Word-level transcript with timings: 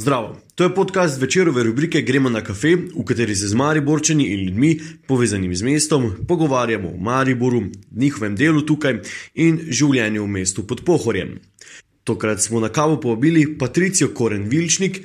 Zdravo, 0.00 0.40
to 0.54 0.64
je 0.64 0.74
podcast 0.74 1.20
večerove 1.20 1.62
rubrike 1.62 2.00
Gremo 2.00 2.30
na 2.30 2.40
kafe, 2.40 2.76
v 2.76 3.04
kateri 3.04 3.34
se 3.36 3.48
z 3.48 3.54
Mariborčani 3.54 4.26
in 4.26 4.44
ljudmi, 4.44 4.80
povezanimi 5.06 5.56
z 5.56 5.62
mestom, 5.62 6.12
pogovarjamo 6.28 6.88
o 6.88 6.96
Mariboru, 6.96 7.62
njihovem 7.90 8.36
delu 8.36 8.62
tukaj 8.62 9.00
in 9.34 9.58
življenju 9.58 10.22
v 10.22 10.28
mestu 10.28 10.62
pod 10.66 10.84
Pohorjem. 10.86 11.32
Tokrat 12.04 12.38
smo 12.40 12.60
na 12.60 12.68
kavo 12.68 13.00
povabili 13.00 13.58
Patricijo 13.58 14.12
Koren 14.14 14.44
Vilčnik, 14.48 15.00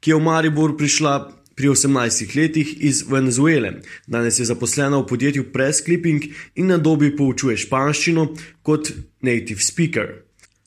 ki 0.00 0.10
je 0.10 0.20
v 0.20 0.22
Maribor 0.22 0.76
prišla 0.78 1.16
pri 1.56 1.72
18 1.74 2.36
letih 2.38 2.70
iz 2.86 3.02
Venezuele. 3.10 3.80
Danes 4.06 4.38
je 4.38 4.46
zaposlena 4.46 5.02
v 5.02 5.08
podjetju 5.10 5.48
Press 5.52 5.82
Clipping 5.82 6.22
in 6.54 6.70
na 6.70 6.78
dobi 6.78 7.10
poučuje 7.16 7.58
španščino 7.66 8.28
kot 8.62 8.92
native 9.26 9.58
speaker 9.58 10.25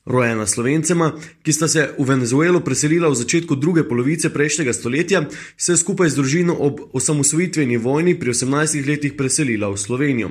rojena 0.09 0.45
slovencema, 0.45 1.11
ki 1.43 1.53
sta 1.53 1.67
se 1.67 1.89
v 1.97 2.05
Venezuelo 2.05 2.59
preselila 2.59 3.09
v 3.09 3.15
začetku 3.15 3.55
druge 3.55 3.83
polovice 3.87 4.33
prejšnjega 4.33 4.73
stoletja, 4.73 5.23
se 5.57 5.71
je 5.71 5.77
skupaj 5.77 6.09
z 6.09 6.15
družino 6.15 6.55
ob 6.59 6.81
osamosvojitveni 6.93 7.77
vojni 7.77 8.17
pri 8.19 8.33
18 8.33 8.87
letih 8.87 9.14
preselila 9.14 9.69
v 9.69 9.77
Slovenijo. 9.77 10.29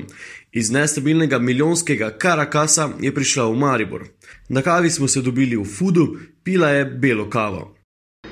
Iz 0.52 0.70
nestabilnega 0.70 1.38
milijonskega 1.38 2.10
Karakasa 2.18 2.90
je 3.00 3.14
prišla 3.14 3.46
v 3.46 3.56
Maribor. 3.56 4.04
Na 4.48 4.62
kavi 4.62 4.90
smo 4.90 5.08
se 5.08 5.22
dobili 5.22 5.56
v 5.56 5.64
Fudu, 5.64 6.16
pila 6.42 6.68
je 6.68 6.84
belo 6.84 7.30
kavo. 7.30 7.74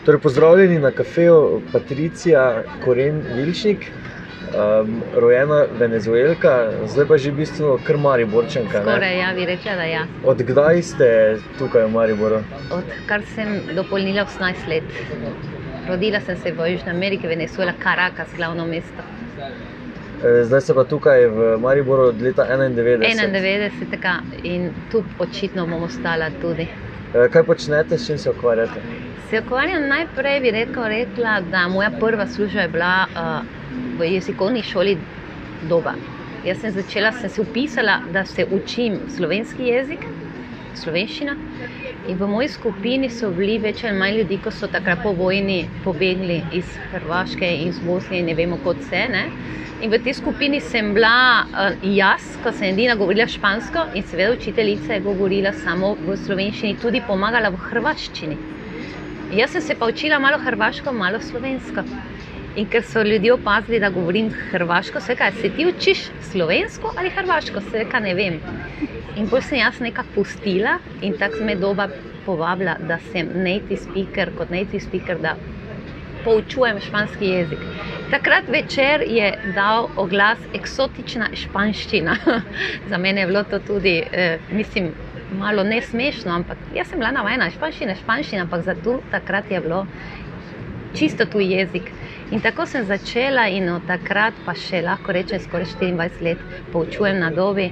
Torej, 0.05 0.21
pozdravljeni 0.21 0.79
na 0.79 0.91
kafeju 0.91 1.63
Patricija 1.73 2.65
Koren 2.85 3.23
Vilčnik 3.37 3.79
um, 4.55 5.03
rojena 5.15 5.65
venezuelka, 5.79 6.71
zdaj 6.87 7.07
pa 7.07 7.17
že 7.19 7.31
v 7.31 7.37
bistvu 7.43 7.79
kar 7.85 7.99
Mariborčanka. 7.99 8.83
Skoraj, 8.83 9.19
ja, 9.19 9.35
bi 9.35 9.45
rekla, 9.47 9.75
da 9.77 9.85
ja. 9.85 10.07
Od 10.25 10.43
kdaj 10.43 10.83
ste 10.83 11.09
tukaj 11.59 11.87
v 11.87 11.93
Mariboru? 11.93 12.41
Odkar 12.71 13.23
sem 13.35 13.61
dopolnila 13.75 14.27
18 14.27 14.69
let. 14.69 14.89
Rodila 15.89 16.21
sem 16.21 16.37
se 16.37 16.51
v 16.51 16.73
Južni 16.73 16.91
Ameriki, 16.91 17.27
Venezuela, 17.27 17.73
Caracas, 17.83 18.29
glavno 18.37 18.67
mesto. 18.67 19.03
E, 20.25 20.45
zdaj 20.45 20.61
se 20.61 20.75
pa 20.75 20.85
tukaj 20.85 21.27
v 21.27 21.59
Mariboru 21.61 22.09
od 22.11 22.23
leta 22.23 22.47
91. 22.51 23.05
91. 23.31 24.21
in 24.43 24.73
tu 24.91 25.05
očitno 25.19 25.67
bomo 25.67 25.87
ostala 25.87 26.31
tudi. 26.41 26.67
E, 27.15 27.29
kaj 27.29 27.43
počnete, 27.43 27.99
s 27.99 28.07
čim 28.07 28.19
se 28.19 28.31
ukvarjate? 28.31 28.81
Se 29.31 29.41
ukvarjam 29.41 29.89
najprej, 29.89 30.41
bi 30.41 30.51
rekel, 30.51 30.85
rekla, 30.89 31.41
da 31.51 31.69
moja 31.69 31.91
prva 32.01 32.27
služba 32.27 32.61
je 32.61 32.69
bila 32.69 33.07
uh, 33.11 33.56
v 33.99 34.13
jezikovni 34.15 34.63
šoli 34.63 34.97
doba. 35.69 35.95
Jaz 36.47 36.61
sem 36.63 36.71
začela, 36.71 37.13
sem 37.13 37.31
se 37.31 37.41
upisala, 37.41 38.01
da 38.13 38.25
se 38.25 38.47
učim 38.51 39.01
slovenski 39.17 39.67
jezik, 39.73 40.05
slovenščina. 40.79 41.35
In 42.07 42.19
v 42.21 42.29
moji 42.31 42.49
skupini 42.53 43.09
so 43.11 43.33
bili 43.35 43.57
več 43.59 43.83
ali 43.85 43.99
manj 43.99 44.21
ljudi, 44.21 44.39
ki 44.45 44.53
so 44.55 44.69
takrat 44.71 45.03
po 45.03 45.11
vojni 45.17 45.65
pobegli 45.85 46.39
iz 46.55 46.77
Hrvaške 46.93 47.49
in 47.49 47.73
iz 47.73 47.81
Bosne, 47.83 48.23
ne 48.23 48.37
vemo, 48.39 48.61
kot 48.63 48.85
se. 48.87 49.01
Ne? 49.11 49.25
In 49.83 49.91
v 49.93 49.99
tej 50.05 50.15
skupini 50.21 50.61
sem 50.63 50.95
bila 50.95 51.45
uh, 51.45 51.75
jaz, 51.83 52.29
ko 52.45 52.53
sem 52.55 52.71
edina 52.71 52.95
govorila 52.97 53.27
špansko, 53.29 53.89
in 53.99 54.07
seveda 54.07 54.37
učiteljica 54.39 54.95
je 54.95 55.05
govorila 55.05 55.53
samo 55.65 55.97
v 56.07 56.17
slovenščini, 56.23 56.79
tudi 56.81 57.03
pomagala 57.05 57.51
v 57.53 57.61
hrvaščini. 57.67 58.39
Jaz 59.37 59.57
sem 59.57 59.67
se 59.67 59.75
pa 59.75 59.91
učila 59.91 60.23
malo 60.23 60.39
hrvaško, 60.39 60.95
malo 60.95 61.19
slovensko. 61.21 61.83
In 62.57 62.69
ker 62.73 62.83
so 62.83 63.03
ljudje 63.03 63.33
opazili, 63.33 63.81
da 63.81 63.91
govorim 63.91 64.31
hrvaško, 64.51 65.01
se 65.01 65.15
kaj, 65.17 65.33
se 65.41 65.51
ti 65.57 65.67
učiš 65.67 66.07
slovensko 66.31 66.93
ali 66.97 67.11
hrvaško, 67.11 67.61
se 67.71 67.85
kaj 67.91 68.01
ne 68.01 68.15
vem. 68.15 68.39
In 69.17 69.29
potem 69.29 69.49
sem 69.49 69.59
jaz 69.59 69.81
nekako 69.81 70.09
pustila 70.15 70.79
in 71.03 71.19
tako 71.19 71.45
me 71.45 71.55
doba 71.55 71.89
povabila, 72.25 72.77
da 72.89 72.99
sem 73.13 73.29
native 73.35 73.77
speaker, 73.77 74.33
kot 74.39 74.51
native 74.51 74.81
speaker, 74.81 75.21
da 75.21 75.37
poučujem 76.25 76.81
španski 76.81 77.27
jezik. 77.27 77.59
Takrat 78.11 78.49
večer 78.49 79.05
je 79.07 79.33
dal 79.55 79.89
oglas 79.97 80.39
eksotična 80.55 81.29
španščina. 81.35 82.17
Za 82.91 82.99
mene 82.99 83.21
je 83.21 83.27
bilo 83.27 83.45
to 83.45 83.59
tudi, 83.59 84.03
eh, 84.13 84.39
mislim, 84.51 84.91
malo 85.39 85.63
ne 85.63 85.83
smešno, 85.83 86.33
ampak 86.33 86.59
jaz 86.75 86.89
sem 86.89 86.99
bila 86.99 87.13
navajena 87.13 87.51
španščina, 87.51 87.95
španščina, 88.01 88.43
ampak 88.43 88.65
za 88.65 88.75
tu 88.85 89.01
takrat 89.11 89.51
je 89.51 89.61
bilo 89.61 89.87
čisto 90.97 91.27
tuj 91.27 91.53
jezik. 91.55 91.93
In 92.31 92.41
tako 92.41 92.67
sem 92.67 92.87
začela, 92.87 93.47
in 93.47 93.69
od 93.71 93.85
takrat 93.87 94.35
pa 94.47 94.55
še 94.59 94.81
lahko 94.83 95.15
rečem, 95.15 95.39
skoraj 95.39 95.77
24 95.79 96.25
let 96.27 96.41
poučujem 96.73 97.21
na 97.23 97.31
dobi 97.31 97.69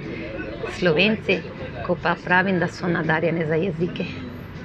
slovenci, 0.78 1.40
ko 1.86 1.96
pa 1.98 2.14
pravim, 2.14 2.60
da 2.62 2.68
so 2.70 2.86
nadarjene 2.86 3.48
za 3.50 3.58
jezike. 3.58 4.06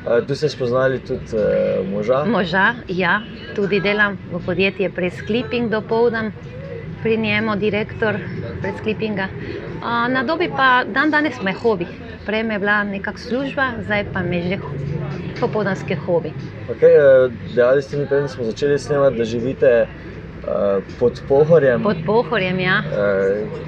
A, 0.06 0.22
tu 0.22 0.36
ste 0.38 0.50
spoznali 0.50 1.02
tudi 1.02 1.34
uh, 1.34 1.82
moža? 1.90 2.22
Moža, 2.30 2.66
ja, 2.88 3.20
tudi 3.58 3.82
delam 3.82 4.20
v 4.30 4.40
podjetju 4.46 4.94
Preskliping 4.96 5.74
do 5.74 5.82
povdan, 5.82 6.32
pri 7.02 7.18
njemu 7.18 7.56
direktor 7.56 8.20
Presklipinga. 8.62 9.28
Na 10.10 10.24
dobi 10.24 10.50
pa 10.50 10.84
dan 10.84 11.12
danes 11.12 11.42
me 11.42 11.54
hobi. 11.54 11.88
Prej 12.26 12.44
me 12.44 12.54
je 12.54 12.60
bila 12.60 12.84
nekakšna 12.84 13.30
služba, 13.30 13.72
zdaj 13.86 14.06
pa 14.14 14.22
me 14.22 14.42
že 14.42 14.58
popoldanske 15.40 15.96
hobi. 15.96 16.34
Okay, 16.70 16.94
eh, 16.94 17.32
dejali 17.56 17.82
ste 17.82 17.98
mi, 17.98 18.06
da 18.06 18.28
smo 18.28 18.44
začeli 18.44 18.80
snemati, 18.80 19.18
da 19.18 19.26
živite 19.26 19.88
uh, 19.88 20.84
pod 21.00 21.22
Pohorjem. 21.28 21.84
Pod 21.84 21.98
Pohorjem, 22.06 22.60
ja. 22.60 22.84
Uh, 22.86 23.60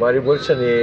Mari 0.00 0.20
Bolčani, 0.20 0.74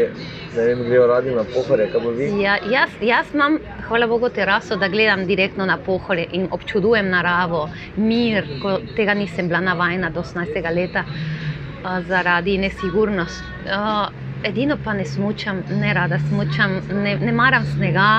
ne 0.55 0.63
vem, 0.65 0.83
grejo 0.83 1.07
radi 1.07 1.31
na 1.31 1.43
Pohorje, 1.53 1.87
kaj 1.91 2.01
bo 2.03 2.11
vi? 2.11 2.27
Ja, 2.41 2.57
jaz, 2.71 2.91
jaz 3.01 3.31
imam, 3.33 3.59
hvala 3.87 4.07
Bogu, 4.07 4.29
teraso, 4.29 4.75
da 4.75 4.87
gledam 4.87 5.25
direktno 5.25 5.65
na 5.65 5.77
Pohorje 5.77 6.27
in 6.31 6.47
občudujem 6.51 7.09
naravo, 7.09 7.69
mir, 7.95 8.47
ko 8.61 8.79
tega 8.95 9.13
nisem 9.13 9.47
bila 9.47 9.61
navajena 9.61 10.09
do 10.09 10.19
18. 10.19 10.75
leta 10.75 11.05
uh, 11.07 11.99
zaradi 12.07 12.57
nesigurnosti. 12.57 13.43
Uh, 13.65 14.25
edino 14.43 14.77
pa 14.83 14.93
ne 14.93 15.05
smučam, 15.05 15.63
ne 15.69 15.93
rada 15.93 16.19
smučam, 16.29 16.81
ne, 16.91 17.15
ne 17.17 17.31
maram 17.31 17.63
snega 17.75 18.09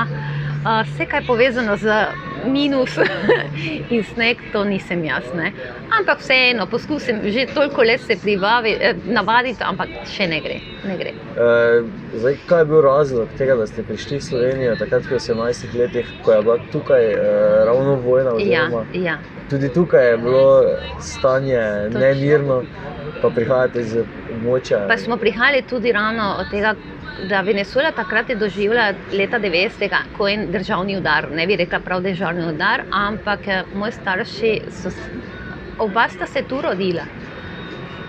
vse, 0.83 1.05
kar 1.05 1.21
je 1.21 1.27
povezano 1.27 1.77
z 1.77 1.85
minus 2.45 2.97
in 3.93 4.03
sneg, 4.03 4.37
to 4.51 4.63
nisem 4.63 5.03
jaz. 5.03 5.23
Ne. 5.35 5.51
Ampak 5.99 6.19
vseeno, 6.19 6.67
poskusim 6.67 7.21
že 7.31 7.47
toliko 7.53 7.83
let 7.83 8.01
se 8.01 8.15
pribavi, 8.21 8.75
eh, 8.79 8.95
navaditi, 9.05 9.63
ampak 9.63 9.89
še 10.05 10.27
ne 10.27 10.41
gre. 10.41 10.59
Ne 10.87 10.97
gre. 10.97 11.11
E, 11.11 11.47
zdaj, 12.17 12.37
kaj 12.47 12.61
je 12.61 12.65
bil 12.65 12.81
razlog 12.81 13.33
tega, 13.37 13.55
da 13.55 13.67
ste 13.67 13.83
prišli 13.83 14.17
v 14.17 14.23
Slovenijo 14.23 14.75
takrat, 14.79 15.07
ko 15.07 15.17
je 15.17 15.19
18 15.19 15.73
letih, 15.75 16.11
ko 16.23 16.31
je 16.31 16.41
bila 16.41 16.57
tukaj 16.71 17.03
e, 17.11 17.17
ravno 17.65 17.95
vojna? 18.05 18.35
Ja, 18.39 18.67
ja. 18.93 19.17
Tudi 19.49 19.69
tukaj 19.73 20.11
je 20.11 20.17
bilo 20.17 20.63
stanje 21.01 21.59
Točno. 21.59 21.99
nemirno, 21.99 22.61
pa 23.21 23.29
prihajate 23.29 23.81
iz 23.81 23.97
območja. 24.37 24.85
Pa 24.87 24.97
smo 24.97 25.17
prihajali 25.17 25.63
tudi 25.69 25.91
ravno 25.91 26.35
od 26.39 26.51
tega 26.51 26.75
da 27.23 27.41
Venezuela 27.41 27.91
takrat 27.91 28.29
je 28.29 28.35
doživela 28.35 28.93
leta 29.11 29.39
90, 29.39 29.95
ko 30.17 30.27
je 30.27 30.45
državni 30.47 30.97
udar. 30.97 31.27
Ne 31.31 31.47
bi 31.47 31.55
rekla 31.55 31.79
prav 31.79 32.01
državni 32.01 32.45
udar, 32.45 32.83
ampak 32.91 33.47
eh, 33.47 33.63
moji 33.73 33.91
starši 33.91 34.61
so 34.71 34.91
oba 35.79 36.07
sta 36.09 36.25
se 36.25 36.41
tu 36.41 36.61
rodila. 36.61 37.03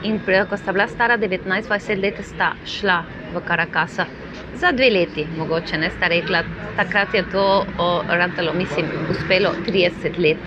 In 0.03 0.21
ko 0.51 0.57
sta 0.57 0.73
bila 0.73 0.89
stara 0.89 1.19
19-20 1.19 2.01
let, 2.03 2.15
sta 2.23 2.53
šla 2.67 3.03
v 3.35 3.41
Karakasa 3.47 4.07
za 4.55 4.73
dve 4.73 4.91
leti, 4.91 5.27
mogoče 5.39 5.79
ne 5.79 5.91
sta 5.91 6.09
rekla. 6.09 6.43
Takrat 6.77 7.15
je 7.15 7.23
to 7.33 7.67
ratalo, 8.09 8.53
mislim, 8.53 8.87
uspelo 9.11 9.51
30 9.67 10.19
let. 10.19 10.39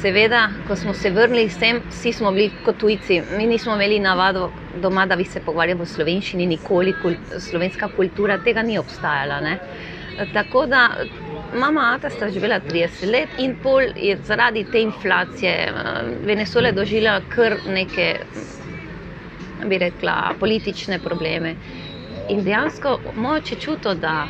Seveda, 0.00 0.48
ko 0.68 0.76
smo 0.76 0.94
se 0.94 1.10
vrnili 1.10 1.48
sem, 1.48 1.82
vsi 1.90 2.12
smo 2.12 2.32
bili 2.32 2.50
kot 2.64 2.78
tujci, 2.78 3.22
mi 3.36 3.46
nismo 3.46 3.74
imeli 3.74 3.98
navado 4.00 4.50
doma, 4.80 5.06
da 5.06 5.16
bi 5.16 5.24
se 5.24 5.40
pogovarjali 5.44 5.80
v 5.80 5.86
slovenščini, 5.86 6.46
nikoli 6.46 6.94
kul, 7.02 7.16
slovenska 7.38 7.88
kultura 7.96 8.38
tega 8.44 8.62
ni 8.62 8.78
obstajala. 8.78 9.40
Ne? 9.40 9.58
Tako 10.32 10.66
da 10.66 10.88
mama 11.54 11.92
Ata 11.94 12.10
sta 12.10 12.28
živela 12.30 12.60
30 12.60 13.10
let 13.10 13.38
in 13.38 13.56
pol 13.62 13.82
je 13.96 14.18
zaradi 14.26 14.64
te 14.72 14.82
inflacije 14.82 15.72
Venezuela 16.26 16.72
doživela 16.72 17.20
kar 17.28 17.56
neke, 17.68 18.20
bi 19.66 19.78
rekla, 19.78 20.34
politične 20.40 20.98
probleme. 20.98 21.54
In 22.28 22.44
dejansko 22.44 22.98
moče 23.16 23.56
čuto, 23.56 23.94
da, 23.94 24.26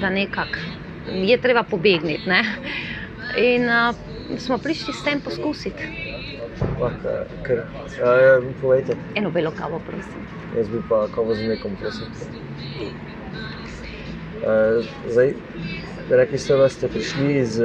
da 0.00 0.10
nekako 0.10 0.58
je 1.12 1.40
treba 1.40 1.62
pobegniti. 1.62 2.28
Ne? 2.28 2.42
In 3.36 3.68
uh, 3.68 3.94
smo 4.38 4.58
prišli 4.58 4.94
s 4.94 5.04
tem 5.04 5.20
poskusiti. 5.20 6.05
Povejte. 8.60 8.96
Eno 9.14 9.30
belo 9.30 9.50
kavo, 9.50 9.80
prosim. 9.86 10.20
Jaz 10.56 10.68
bi 10.68 10.80
pa 10.88 11.06
kavo 11.14 11.34
z 11.34 11.48
nekom, 11.48 11.76
prosim. 11.80 12.06
Uh, 14.36 14.84
zdaj, 15.10 15.32
rekli 16.10 16.38
ste, 16.38 16.56
da 16.56 16.68
ste 16.68 16.88
prišli 16.88 17.34
iz 17.40 17.58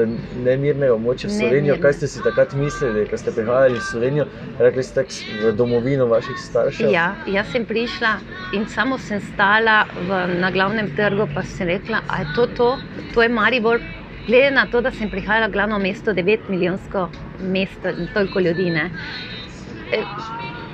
nemirnega 0.44 0.96
območja 0.96 1.30
v 1.30 1.36
Slovenijo. 1.36 1.76
Kaj 1.84 1.94
ste 2.00 2.08
si 2.08 2.24
takrat 2.26 2.56
mislili, 2.58 3.04
ko 3.10 3.20
ste 3.20 3.32
prihajali 3.36 3.78
v 3.78 3.86
Slovenijo? 3.86 4.26
Rekli 4.60 4.84
ste 4.84 5.06
v 5.44 5.54
domovino 5.56 6.08
vaših 6.10 6.40
staršev? 6.40 6.92
Ja, 6.92 7.12
jaz 7.30 7.52
sem 7.54 7.68
prišla 7.70 8.18
in 8.58 8.66
samo 8.72 8.98
sem 8.98 9.22
stala 9.34 9.84
v, 10.08 10.24
na 10.42 10.52
glavnem 10.52 10.90
trgu, 10.96 11.30
pa 11.36 11.44
sem 11.44 11.70
rekla, 11.70 12.02
da 12.08 12.24
je 12.24 12.32
to 12.36 12.48
to, 12.58 12.70
to 13.14 13.22
je 13.22 13.30
Maribor, 13.30 13.84
glede 14.32 14.52
na 14.52 14.66
to, 14.72 14.82
da 14.82 14.92
sem 14.92 15.10
prihajala 15.10 15.48
v 15.48 15.52
glavno 15.52 15.80
mesto, 15.80 16.14
9 16.14 16.48
milijonsko 16.50 17.10
mesto 17.44 17.90
in 17.90 18.08
toliko 18.14 18.40
ljudi. 18.40 18.70
E, 18.72 20.04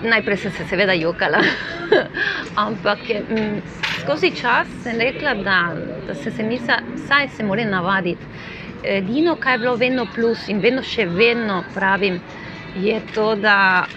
najprej 0.03 0.37
sem 0.37 0.51
se 0.51 0.65
seveda 0.69 0.93
jokala, 0.93 1.41
ampak 2.67 2.99
m, 3.09 3.61
skozi 4.01 4.31
čas 4.41 4.69
sem 4.83 5.01
rekla, 5.01 5.33
da, 5.41 5.57
da 6.07 6.15
sem 6.15 6.33
se 6.33 6.43
mislila, 6.43 6.79
saj 7.07 7.29
se 7.29 7.43
moram 7.43 7.73
navaditi. 7.73 8.25
Edino, 8.83 9.35
kar 9.35 9.57
je 9.57 9.65
bilo 9.65 9.75
vedno 9.75 10.05
plus 10.15 10.47
in 10.47 10.61
vedno 10.61 10.83
še 10.85 11.07
vedno 11.09 11.63
pravim, 11.73 12.21
je 12.77 13.01
to, 13.15 13.31
da, 13.35 13.87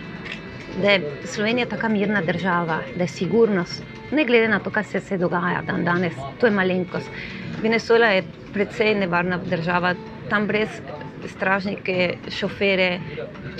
da 0.80 0.96
je 0.96 1.16
Slovenija 1.24 1.68
tako 1.68 1.92
mirna 1.92 2.22
država, 2.24 2.80
da 2.96 3.04
je 3.04 3.08
sigurnost. 3.08 3.99
Ne 4.12 4.24
glede 4.24 4.48
na 4.48 4.58
to, 4.58 4.70
kaj 4.70 4.84
se, 4.84 5.00
se 5.00 5.18
dogaja 5.18 5.62
dan 5.66 5.84
danes, 5.84 6.16
to 6.40 6.46
je 6.46 6.52
malenkost. 6.52 7.10
Venezuela 7.62 8.06
je 8.06 8.24
precej 8.52 8.94
nevarna 8.94 9.38
država, 9.38 9.94
tam 10.30 10.46
brez 10.46 10.80
stražnike, 11.28 12.16
šofere, 12.32 12.88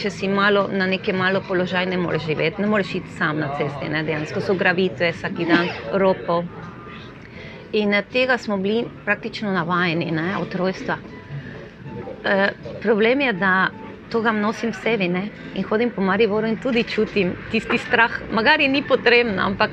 če 0.01 0.11
si 0.11 0.29
malo 0.29 0.67
na 0.73 0.87
neki 0.87 1.13
malo 1.13 1.43
položaj, 1.49 1.87
ne 1.87 1.99
moreš 2.01 2.27
živeti, 2.27 2.63
ne 2.63 2.69
moreš 2.69 2.95
iti 3.01 3.13
sam 3.19 3.39
na 3.39 3.51
cesti. 3.59 3.89
Ne, 3.89 4.03
dejansko 4.05 4.41
so 4.41 4.55
gravitve, 4.55 5.13
vsak 5.13 5.43
dan 5.49 5.69
ropo. 5.93 6.43
In 7.73 7.95
tega 8.13 8.39
smo 8.39 8.57
bili 8.59 8.85
praktično 9.05 9.53
navajeni 9.53 10.11
ne, 10.11 10.33
od 10.41 10.55
rojstva. 10.55 10.97
E, 12.25 12.49
problem 12.83 13.21
je, 13.21 13.33
da 13.33 13.53
to 14.11 14.21
ga 14.21 14.33
nosim 14.35 14.73
v 14.73 14.81
sebi 14.83 15.09
ne, 15.09 15.29
in 15.55 15.65
hodim 15.65 15.93
po 15.95 16.03
Mariboru 16.03 16.49
in 16.49 16.59
tudi 16.59 16.83
čutim 16.85 17.37
tisti 17.53 17.79
strah. 17.79 18.19
Magari 18.33 18.69
ni 18.69 18.83
potrebno, 18.83 19.43
ampak 19.43 19.71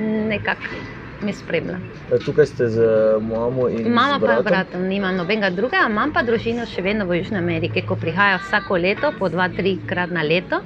nekako 0.00 0.80
me 1.20 1.32
spremlja. 1.32 1.80
E, 2.10 2.18
tukaj 2.24 2.46
ste 2.46 2.68
z 2.68 2.80
mamo 3.20 3.68
in 3.68 3.88
Mama 3.92 4.16
z 4.16 4.24
pa 4.24 4.32
je 4.32 4.42
bratom. 4.42 4.44
brat, 4.44 4.74
nima 4.88 5.12
nobenega 5.12 5.50
drugega, 5.50 5.86
imam 5.90 6.12
pa 6.12 6.22
družino 6.22 6.64
še 6.66 6.82
vedno 6.82 7.04
v 7.06 7.20
Južni 7.20 7.36
Ameriki, 7.38 7.82
ko 7.84 7.96
prihajajo 7.96 8.40
vsako 8.40 8.78
leto, 8.80 9.12
po 9.18 9.28
dva, 9.28 9.48
tri 9.52 9.76
krat 9.86 10.10
na 10.10 10.22
leto. 10.22 10.62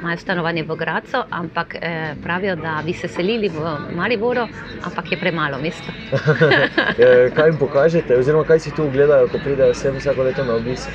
Imajo 0.00 0.16
stanovanje 0.16 0.62
v 0.62 0.76
Gracu, 0.76 1.16
ampak 1.30 1.74
eh, 1.74 2.14
pravijo, 2.22 2.56
da 2.56 2.82
bi 2.86 2.92
se 2.92 3.08
selili 3.08 3.48
v 3.48 3.76
Mariboru, 3.94 4.46
ampak 4.84 5.12
je 5.12 5.18
premalo 5.18 5.58
mesta. 5.58 5.92
E, 6.98 7.30
kaj 7.34 7.48
jim 7.48 7.56
pokažete, 7.58 8.16
oziroma 8.16 8.44
kaj 8.44 8.58
si 8.58 8.70
tu 8.74 8.82
ogledajo, 8.84 9.28
ko 9.28 9.38
pridejo 9.44 9.74
sem 9.74 9.94
vsako 9.96 10.22
leto 10.22 10.44
na 10.44 10.54
obisk? 10.54 10.88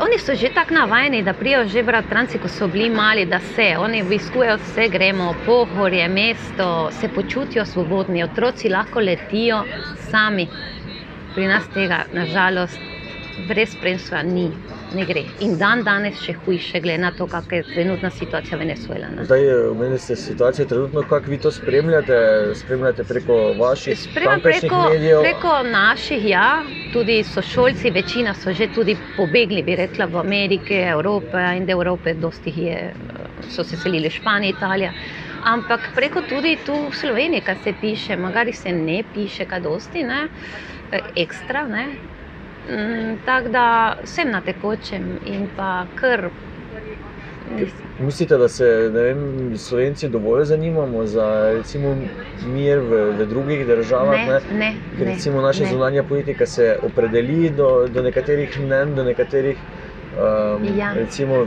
Oni 0.00 0.18
so 0.18 0.34
že 0.34 0.50
tako 0.54 0.74
navajeni, 0.74 1.22
da 1.22 1.32
prijo 1.32 1.64
že 1.68 1.82
bratranci, 1.82 2.38
ko 2.38 2.48
so 2.48 2.66
bili 2.68 2.90
mali, 2.90 3.26
da 3.26 3.38
se, 3.54 3.76
oni 3.78 4.02
obiskujejo 4.02 4.56
vse, 4.56 4.88
gremo, 4.88 5.34
pohorje, 5.46 6.08
mesto, 6.08 6.90
se 7.00 7.08
počutijo 7.08 7.64
svobodni, 7.64 8.24
otroci 8.24 8.68
lahko 8.68 9.00
letijo 9.00 9.64
sami. 10.10 10.48
Pri 11.34 11.46
nas 11.46 11.68
tega, 11.74 12.04
nažalost, 12.12 12.78
brez 13.48 13.72
spremstva 13.72 14.22
ni, 14.22 14.50
ne 14.94 15.04
gre. 15.04 15.24
In 15.38 15.56
dan 15.58 15.82
danes 15.82 16.18
še 16.20 16.32
hujše, 16.34 16.80
glede 16.80 16.98
na 16.98 17.10
to, 17.10 17.26
kakšna 17.26 17.56
je 17.56 17.64
trenutna 17.74 18.10
situacija 18.10 18.58
v 18.58 18.60
Venezuela. 18.60 19.08
ne. 19.08 19.24
Zdaj, 19.24 19.68
omenili 19.70 19.98
ste 19.98 20.16
situacijo 20.16 20.66
trenutno, 20.66 21.02
kako 21.02 21.30
vi 21.30 21.38
to 21.38 21.50
spremljate, 21.50 22.14
spremljate 22.54 23.04
preko 23.04 23.52
vaših 23.52 23.98
Spremljam 23.98 24.40
preko, 24.40 24.88
medijev. 24.90 25.20
preko 25.20 25.62
naših, 25.62 26.28
ja, 26.28 26.62
tudi 26.92 27.22
sošolci, 27.24 27.90
večina 27.90 28.34
so 28.34 28.52
že 28.52 28.68
tudi 28.68 28.96
pobegli, 29.16 29.62
bi 29.62 29.76
rekla, 29.76 30.06
v 30.06 30.16
Amerike, 30.16 30.74
Evrope 30.90 31.38
in 31.56 31.66
del 31.66 31.80
Evrope, 31.80 32.14
dosti 32.14 32.50
jih 32.50 32.58
je, 32.58 32.94
so 33.50 33.64
se 33.64 33.76
selili 33.76 34.08
v 34.08 34.12
Španijo, 34.12 34.54
Italijo. 34.56 34.90
Ampak 35.44 35.90
preko 35.94 36.22
tudi 36.22 36.56
tu 36.66 36.72
v 36.72 36.94
Sloveniji, 36.96 37.40
kar 37.40 37.56
se 37.64 37.72
piše, 37.80 38.16
magari 38.16 38.52
se 38.52 38.72
ne 38.72 39.02
piše, 39.14 39.44
kaj 39.44 39.60
dosti, 39.60 40.02
ne, 40.02 40.28
eh, 40.92 41.00
ekstra, 41.16 41.66
ne. 41.68 42.13
Mm, 42.66 43.16
Tako 43.24 43.48
da 43.48 43.64
sem 44.04 44.30
na 44.30 44.40
tekočem 44.40 45.18
in 45.22 45.48
pa 45.48 45.86
kar. 45.94 46.30
Mislite, 47.98 48.38
da 48.38 48.48
se 48.48 48.64
vem, 48.88 49.18
Slovenci 49.58 50.08
dovolj 50.08 50.44
zanimamo 50.44 51.06
za 51.06 51.26
recimo, 51.52 51.96
mir 52.42 52.78
v, 52.80 53.12
v 53.12 53.26
drugih 53.26 53.66
državah? 53.66 54.16
Ne, 54.18 54.40
ne, 54.50 54.70
Ker 54.96 55.06
ne, 55.06 55.12
recimo 55.12 55.40
naša 55.40 55.64
ne. 55.64 55.70
zunanja 55.70 56.02
politika 56.02 56.46
se 56.46 56.78
opredeli 56.82 57.50
do, 57.50 57.88
do 57.88 58.02
nekaterih 58.02 58.58
mnen, 58.58 58.94
do 58.94 59.04
nekaterih, 59.04 59.58
um, 60.12 60.64
Ja. 60.74 60.92
recimo, 60.94 61.44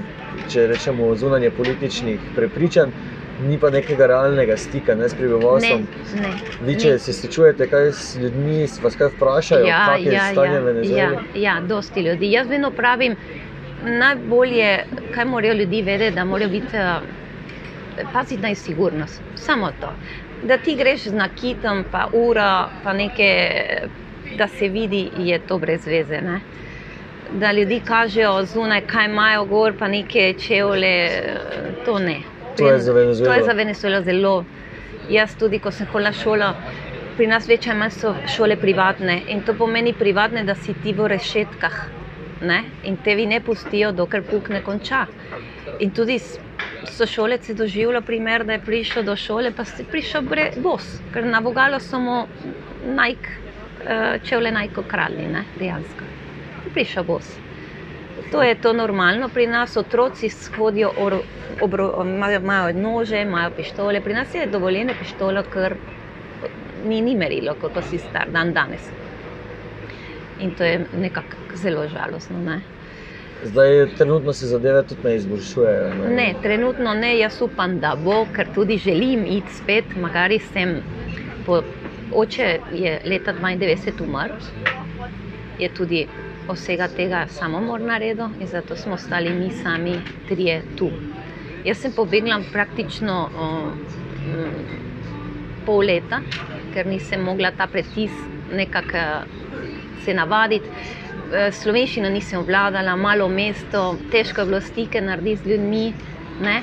če 0.48 0.68
rečemo, 0.68 1.16
zunanje 1.16 1.50
političnih 1.52 2.20
prepričanj, 2.36 2.92
ni 3.40 3.58
pa 3.58 3.70
nekega 3.70 4.08
realnega 4.08 4.58
stika 4.58 4.96
ne, 4.96 5.10
s 5.10 5.14
Ne, 5.14 5.18
prebivalstvom. 5.18 5.88
ne. 6.16 6.30
Vi, 6.62 6.80
če 6.80 6.90
ne. 6.90 7.00
se 7.00 7.14
srečujete 7.14 7.68
kaj 7.68 7.92
s 7.92 8.16
ljudmi, 8.16 8.68
vas 8.82 8.96
kaj 8.96 9.08
vprašajo, 9.08 9.66
Ja, 9.66 9.86
kakšno 9.88 10.12
je 10.12 10.20
stanje 10.32 10.60
v 10.60 10.64
Venezueli? 10.64 10.98
ja, 10.98 11.12
ja, 11.36 11.62
dosti 11.62 12.02
ljudi. 12.02 12.32
Jaz 12.32 12.48
vedno 12.48 12.72
pravim, 12.72 13.16
najbolje, 13.84 14.80
kaj 15.12 15.26
morajo 15.26 15.54
ljudi 15.54 15.82
vedeti, 15.82 16.16
da 16.16 16.26
morajo 16.26 16.50
biti 16.50 16.78
eh, 16.78 17.00
paziti 18.14 18.42
na 18.42 18.56
sigurnost. 18.56 19.22
Samo 19.36 19.72
to. 19.82 19.94
Da 20.44 20.58
ti 20.58 20.76
greš 20.76 21.04
z 21.04 21.14
nakitom, 21.14 21.84
pa 21.92 22.08
ura, 22.14 22.50
pa 22.84 22.94
nekaj, 22.94 23.50
da 24.38 24.48
se 24.48 24.68
vidi, 24.68 25.10
je 25.18 25.40
to 25.40 25.58
brez 25.58 25.88
veze. 25.88 26.22
Ne? 26.22 26.40
Da 27.34 27.52
ljudi 27.52 27.82
kažejo 27.82 28.46
zunaj, 28.46 28.82
kaj 28.82 29.06
imajo 29.06 29.46
gor, 29.46 29.74
pa 29.80 29.88
neke 29.88 30.34
čevlje, 30.34 31.10
to 31.86 32.00
ne. 32.00 32.18
To 32.58 32.72
je 32.72 32.80
za 32.80 32.94
Venezuelo. 32.94 33.34
To 33.34 33.40
je 33.40 33.44
za 33.44 33.54
Venezuelo 33.54 34.02
zelo. 34.02 34.46
Jaz 35.10 35.36
tudi, 35.40 35.60
ko 35.60 35.72
sem 35.72 35.88
hodila 35.88 36.12
šolo, 36.12 36.50
pri 37.18 37.28
nas 37.28 37.48
več 37.48 37.68
ali 37.68 37.80
manj 37.80 37.94
so 37.96 38.16
šole 38.30 38.58
privatne 38.60 39.22
in 39.32 39.42
to 39.42 39.54
pomeni 39.58 39.94
privatne, 39.94 40.44
da 40.44 40.56
si 40.56 40.76
ti 40.84 40.94
v 40.94 41.08
rešetkah 41.08 41.78
ne? 42.42 42.64
in 42.84 42.98
te 42.98 43.16
vi 43.16 43.26
ne 43.26 43.40
pustijo, 43.42 43.92
dokler 43.92 44.24
puk 44.24 44.50
ne 44.50 44.62
konča. 44.62 45.06
In 45.80 45.92
tudi 45.92 46.20
sošolec 46.86 47.50
je 47.50 47.56
doživljal 47.56 48.02
primer, 48.02 48.46
da 48.46 48.54
je 48.58 48.66
prišel 48.66 49.04
do 49.04 49.16
šole, 49.16 49.52
pa 49.52 49.66
si 49.66 49.84
prišel 49.84 50.22
bre- 50.22 50.52
bos, 50.62 50.86
ker 51.14 51.26
na 51.26 51.40
vogalo 51.40 51.80
so 51.80 52.00
mu 52.00 52.26
najk, 52.86 53.28
eh, 53.86 54.20
čevlje 54.24 54.52
najko 54.52 54.84
kralji, 54.88 55.28
ne? 55.28 55.46
dejansko. 55.60 56.06
Prišel 56.74 57.04
bos. 57.04 57.47
To 58.32 58.44
je 58.44 58.56
to 58.56 58.74
normalno 58.74 59.30
pri 59.30 59.48
nas, 59.48 59.78
otroci 59.78 60.30
hodijo, 60.58 60.92
oro- 60.98 61.24
obro- 61.62 62.02
imajo, 62.02 62.40
imajo 62.40 62.74
nože, 62.74 63.22
imajo 63.22 63.52
pištole. 63.56 64.02
Pri 64.02 64.14
nas 64.14 64.36
je 64.36 64.46
dovoljeno 64.46 64.94
pištolo, 65.00 65.44
ker 65.44 65.76
ni, 66.86 67.02
ni 67.02 67.16
merilo, 67.16 67.56
kako 67.62 67.82
si 67.82 67.98
star 67.98 68.30
dan 68.32 68.54
danes. 68.54 68.82
In 70.40 70.52
to 70.52 70.64
je 70.64 70.86
nekako 71.00 71.38
zelo 71.56 71.88
žalostno. 71.88 72.38
Ne? 72.46 72.62
Zdaj, 73.44 73.88
trenutno 73.98 74.34
se 74.34 74.46
zadeve 74.46 74.84
tudi 74.84 75.02
ne 75.04 75.16
izboljšujejo. 75.16 75.94
Ne, 76.10 76.34
trenutno 76.42 76.94
ne, 76.94 77.18
jaz 77.20 77.42
upam, 77.42 77.80
da 77.80 77.96
bo, 78.04 78.26
ker 78.36 78.48
tudi 78.56 78.78
želim 78.78 79.26
iti 79.26 79.54
spet. 79.54 79.96
Magari 79.96 80.40
sem, 80.40 80.82
po, 81.46 81.62
oče 82.14 82.60
je 82.74 83.02
leta 83.06 83.34
92 83.34 84.04
umrl, 84.04 84.34
je 85.60 85.70
tudi 85.70 86.08
vsega 86.54 86.88
tega 86.88 87.26
samomor 87.28 87.82
naredil 87.82 88.30
in 88.40 88.48
zato 88.48 88.76
smo 88.76 88.94
ostali 88.94 89.34
mi 89.34 89.52
sami 89.64 90.00
trije 90.28 90.62
tu. 90.78 90.90
Jaz 91.66 91.78
sem 91.78 91.92
pobegla 91.92 92.40
praktično 92.52 93.30
o, 93.40 93.48
mm, 94.28 95.66
pol 95.66 95.86
leta, 95.86 96.22
ker 96.74 96.88
nisem 96.88 97.22
mogla 97.22 97.52
ta 97.52 97.68
pritisk 97.68 98.14
nekako 98.54 98.98
se 100.06 100.14
navaditi. 100.14 100.70
Eh, 101.34 101.52
Slovenščino 101.52 102.10
nisem 102.10 102.40
obvladala, 102.40 102.96
malo 102.96 103.28
mesto, 103.28 103.98
težko 104.12 104.42
je 104.42 104.46
bilo 104.46 104.62
stike 104.62 105.02
narediti 105.02 105.44
z 105.44 105.50
ljudmi. 105.52 105.94
Ne? 106.42 106.62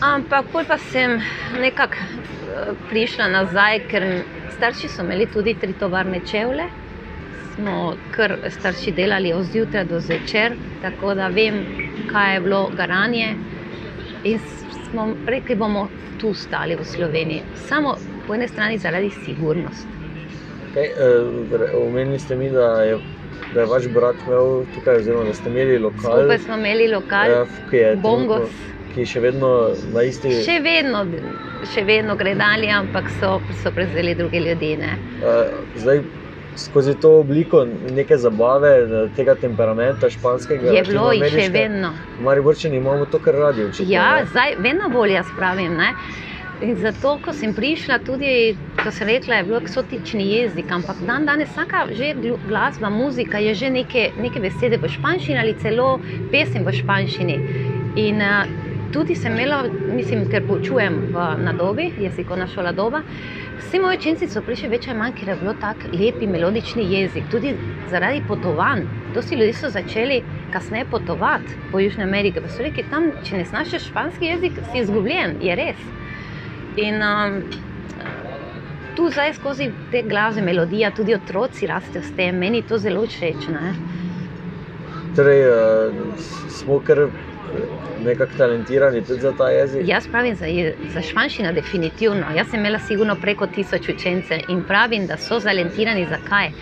Ampak 0.00 0.52
pol 0.52 0.64
pa 0.68 0.78
sem 0.78 1.18
nekako 1.58 1.98
eh, 1.98 2.70
prišla 2.90 3.26
nazaj, 3.28 3.82
ker 3.90 4.06
starši 4.56 4.88
so 4.88 5.02
imeli 5.02 5.26
tudi 5.26 5.56
tri 5.58 5.72
tovarne 5.72 6.20
čevlje. 6.30 6.68
Smo 7.60 7.94
kar 8.10 8.36
starši 8.50 8.90
delali 8.90 9.32
od 9.32 9.44
zjutraj 9.44 9.84
do 9.84 10.00
zvečer, 10.00 10.52
tako 10.82 11.14
da 11.14 11.28
vem, 11.28 11.58
kaj 12.06 12.34
je 12.34 12.40
bilo 12.40 12.70
garanje. 12.76 13.34
In 14.24 14.38
smo 14.90 15.14
rekli, 15.26 15.54
bomo 15.54 15.88
tu 16.20 16.34
stali 16.34 16.74
v 16.74 16.84
Sloveniji. 16.84 17.42
Samo 17.58 17.96
po 18.26 18.34
eni 18.34 18.48
strani 18.48 18.78
zaradi 18.78 19.10
sigurnosti. 19.10 19.86
Okay, 20.70 20.88
uh, 20.88 21.88
omenili 21.88 22.18
ste 22.18 22.36
mi, 22.36 22.50
da 22.50 22.82
je, 22.82 22.96
da 23.54 23.60
je 23.60 23.66
vaš 23.66 23.88
brat 23.88 24.16
imel 24.26 24.64
tukaj, 24.74 24.96
oziroma 24.96 25.24
da 25.24 25.34
ste 25.34 25.50
imeli 25.50 25.78
lokal, 25.78 26.20
Skupaj 26.20 26.38
smo 26.38 26.54
imeli 26.54 26.88
lokal, 26.88 27.30
eh, 27.32 27.46
ki 27.70 27.76
je 27.76 27.96
Bongos. 27.96 28.36
trenutno- 28.38 28.94
ki 28.94 29.00
je 29.00 29.06
še 29.06 29.20
vedno 29.20 29.50
na 29.92 30.02
isti. 30.02 30.32
še 30.42 30.60
vedno, 30.60 31.04
še 31.64 31.84
vedno 31.84 32.16
gre 32.16 32.34
dalje, 32.34 32.70
ampak 32.70 33.10
so, 33.10 33.40
so 33.54 33.70
prevzeli 33.70 34.14
druge 34.14 34.40
ljudi. 34.40 34.76
Ne? 34.76 34.96
Uh, 35.18 35.44
zdaj, 35.76 36.00
skozi 36.56 36.94
to 36.94 37.18
obliko 37.20 37.66
neke 37.90 38.16
zabave, 38.16 38.68
eh, 38.68 39.08
tega 39.16 39.34
temperamenta 39.34 40.10
španskega, 40.10 40.70
Je 40.70 40.82
bilo 40.82 41.12
jih 41.12 41.24
še 41.24 41.48
vedno. 41.48 41.92
Mariborčani 42.22 42.76
imamo 42.76 43.06
to, 43.06 43.18
kar 43.18 43.34
radi. 43.34 43.64
Očitno, 43.64 43.92
Ja, 43.92 44.20
ne? 44.20 44.26
zdaj 44.26 44.56
vedno 44.58 44.88
bolj 44.88 45.12
jaz 45.12 45.26
pravim. 45.38 45.76
Ne? 45.76 45.94
In 46.60 46.76
zato, 46.76 47.18
ko 47.24 47.32
sem 47.32 47.54
prišla, 47.56 47.98
tudi, 48.04 48.56
ko 48.82 48.90
sem 48.92 49.08
rekla, 49.08 49.34
je 49.34 49.44
bil 49.44 49.56
eksotični 49.56 50.26
jezik, 50.28 50.68
ampak 50.70 50.96
dan 51.06 51.24
danes 51.24 51.48
vsaka 51.48 51.86
že 51.96 52.14
glasba, 52.48 52.90
muzika 52.90 53.38
je 53.38 53.54
že 53.54 53.70
neke, 53.70 54.10
neke 54.20 54.40
besede 54.40 54.76
v 54.76 54.88
španščini 54.88 55.38
ali 55.40 55.54
celo 55.62 56.00
pesem 56.30 56.64
v 56.64 56.72
španščini. 56.72 57.36
In 57.96 58.20
uh, 58.20 58.44
tudi 58.92 59.14
sem 59.14 59.32
imela, 59.32 59.64
mislim, 59.94 60.24
ker 60.30 60.44
poučujem 60.46 60.96
v 61.14 61.26
Nadobi, 61.44 61.90
jezikovna 62.00 62.46
šola 62.50 62.72
doba. 62.72 63.02
Vsi 63.58 63.78
moji 63.80 63.98
učenci 63.98 64.28
so 64.28 64.42
prišli 64.42 64.70
več 64.72 64.88
ali 64.88 64.98
manj, 64.98 65.14
ker 65.18 65.28
je 65.28 65.36
bilo 65.42 65.54
tako 65.60 65.90
lepi 65.92 66.26
melodični 66.26 66.86
jezik, 66.92 67.28
tudi 67.30 67.54
zaradi 67.90 68.22
potovanj. 68.28 68.86
Dosti 69.14 69.38
ljudi 69.38 69.52
so 69.54 69.70
začeli 69.70 70.22
kasneje 70.52 70.86
potovati 70.90 71.58
po 71.72 71.80
Južni 71.80 72.04
Ameriki, 72.04 72.40
pa 72.40 72.48
so 72.48 72.62
rekli, 72.66 72.84
tam, 72.90 73.10
če 73.24 73.42
ne 73.42 73.44
znaš 73.44 73.76
španski 73.86 74.32
jezik, 74.32 74.58
si 74.72 74.82
izgubljen, 74.82 75.36
je 75.44 75.56
res. 75.56 75.82
In 76.80 77.02
um, 77.04 77.40
tu 78.96 79.10
zdaj 79.10 79.34
skozi 79.38 79.70
te 79.92 80.02
glasbe, 80.02 80.42
melodija, 80.42 80.90
tudi 80.96 81.14
otroci 81.14 81.68
rastejo 81.70 82.02
s 82.06 82.14
tem, 82.16 82.38
meni 82.38 82.62
to 82.62 82.78
zelo 82.78 83.06
všeč. 83.06 83.50
Torej, 85.16 85.42
uh, 85.50 86.30
smo 86.48 86.80
kar 86.86 87.08
nekako 88.04 88.32
talentirani 88.36 89.04
tudi 89.04 89.20
za 89.20 89.32
ta 89.32 89.48
jezik. 89.48 89.88
Jaz 89.88 90.08
pravim 90.08 90.34
za, 90.34 90.46
za 90.92 91.02
španščino, 91.02 91.52
definitivno. 91.52 92.26
Jaz 92.36 92.50
sem 92.50 92.60
imela 92.60 92.78
sigurno 92.78 93.16
preko 93.20 93.46
tisoč 93.46 93.88
učencev 93.88 94.38
in 94.48 94.62
pravim, 94.64 95.06
da 95.06 95.16
so 95.16 95.40
zalentirani. 95.40 96.06
Zakaj? 96.10 96.52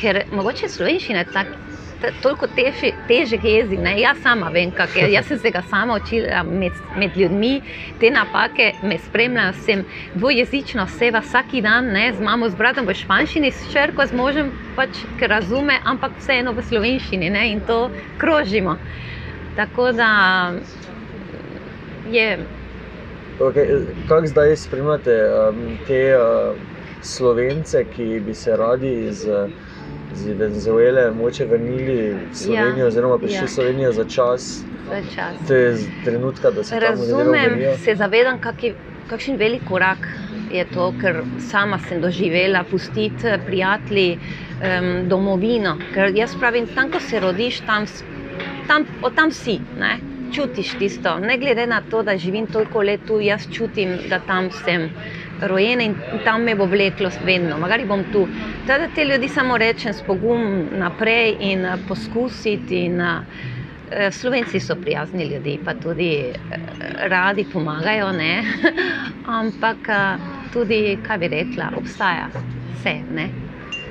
Ker 0.00 0.22
mogoče 0.32 0.68
slovenščina 0.68 1.24
je 1.24 1.28
tak, 1.32 1.52
ta, 2.00 2.10
toliko 2.22 2.48
težji, 2.56 2.92
težek 3.08 3.44
jezik. 3.44 3.80
Ne? 3.80 3.96
Jaz 4.00 4.20
sama 4.22 4.50
vem, 4.52 4.70
kak 4.74 4.96
je. 4.96 5.08
Jaz 5.12 5.28
sem 5.30 5.38
se 5.38 5.50
ga 5.50 5.62
sama 5.70 5.98
učila 6.00 6.42
med, 6.42 6.76
med 6.96 7.16
ljudmi, 7.16 7.60
te 8.00 8.10
napake 8.10 8.72
me 8.82 8.98
spremljajo. 8.98 9.56
Sem 9.66 9.84
dvojezično 10.14 10.86
seva 10.98 11.20
vsak 11.24 11.56
dan, 11.62 11.92
ne? 11.92 12.12
z 12.12 12.20
mamo, 12.20 12.48
z 12.48 12.58
bratom 12.58 12.86
v 12.86 12.94
španščini, 12.94 13.52
s 13.52 13.72
črko, 13.72 14.06
z 14.06 14.16
možem, 14.16 14.52
pač, 14.76 15.04
ker 15.20 15.32
razume, 15.32 15.80
ampak 15.84 16.16
vseeno 16.20 16.52
v 16.56 16.64
slovenščini 16.64 17.30
ne? 17.30 17.50
in 17.52 17.60
to 17.66 17.86
krožimo. 18.20 18.78
Tako 19.56 19.92
da 19.92 20.10
je 22.10 22.38
Okay, 23.40 23.84
Kako 24.08 24.26
zdaj 24.26 24.56
spremljate 24.56 25.12
um, 25.28 25.78
te 25.86 26.16
uh, 26.16 26.56
slovence, 27.02 27.84
ki 27.96 28.20
bi 28.26 28.34
se 28.34 28.56
radi 28.56 28.92
iz, 29.08 29.26
iz 30.14 30.26
Venezuele 30.26 31.10
moče 31.10 31.44
vrnili 31.44 32.14
v 32.14 32.36
Slovenijo, 32.36 32.78
Ja, 32.78 32.86
oziroma 32.86 33.18
prišli 33.18 33.36
ja. 33.36 33.44
v 33.44 33.48
Slovenijo 33.48 33.92
za 33.92 34.04
čas 34.04 34.64
vse 34.86 35.14
čas. 35.14 35.48
te 35.48 35.76
trenutka, 36.04 36.50
da 36.50 36.64
se 36.64 36.80
Razumem, 36.80 37.60
se 37.84 37.94
zavedam, 37.94 38.40
kaki, 38.40 38.72
kakšen 39.10 39.36
velik 39.36 39.62
korak 39.68 40.08
je 40.52 40.64
to, 40.74 40.92
ker 41.00 41.22
sama 41.50 41.78
sem 41.88 42.00
doživela 42.00 42.64
pustiti 42.70 43.26
eh, 43.26 43.38
prijatelji, 43.46 44.18
um, 44.18 45.08
domovino. 45.08 45.76
Ker 45.94 46.12
jaz 46.14 46.36
pravim, 46.38 46.66
tam, 46.74 46.90
ko 46.90 47.00
se 47.00 47.20
rodiš, 47.20 47.60
tam, 47.66 47.86
tam, 48.66 48.84
od 49.02 49.14
tam 49.14 49.32
si. 49.32 49.58
Ne? 49.78 49.98
Čutiš 50.34 50.74
tisto, 50.78 51.18
ne 51.18 51.38
glede 51.38 51.66
na 51.66 51.80
to, 51.90 52.02
da 52.02 52.16
živim 52.18 52.46
toliko 52.46 52.82
let 52.82 53.00
tu, 53.06 53.20
jaz 53.20 53.46
čutim, 53.52 53.94
da 54.10 54.18
tam 54.18 54.50
sem 54.64 54.90
rojena 55.40 55.82
in 55.82 55.94
tam 56.24 56.42
me 56.42 56.54
bo 56.54 56.66
vleklo 56.66 57.10
vedno, 57.24 57.58
magari 57.58 57.84
bom 57.84 58.02
tu. 58.12 58.26
Tako 58.66 58.80
da 58.82 58.88
te 58.94 59.04
ljudi 59.04 59.28
samo 59.28 59.58
rečem 59.58 59.94
s 59.94 60.02
pogum 60.02 60.66
naprej 60.78 61.36
in 61.40 61.64
eh, 61.64 61.78
poskusiti. 61.88 62.84
In, 62.86 63.00
Eh, 63.90 64.10
Slovenci 64.10 64.60
so 64.60 64.74
prijazni 64.74 65.24
ljudje, 65.24 65.58
pa 65.64 65.74
tudi 65.74 66.14
eh, 66.16 66.32
radi 67.08 67.46
pomagajo, 67.52 68.12
ne? 68.12 68.42
ampak 69.40 69.88
eh, 69.88 70.16
tudi, 70.52 70.98
kaj 71.06 71.18
bi 71.18 71.28
rekla, 71.28 71.70
obstaja 71.76 72.26
vse. 72.34 72.94
Ne? 73.14 73.28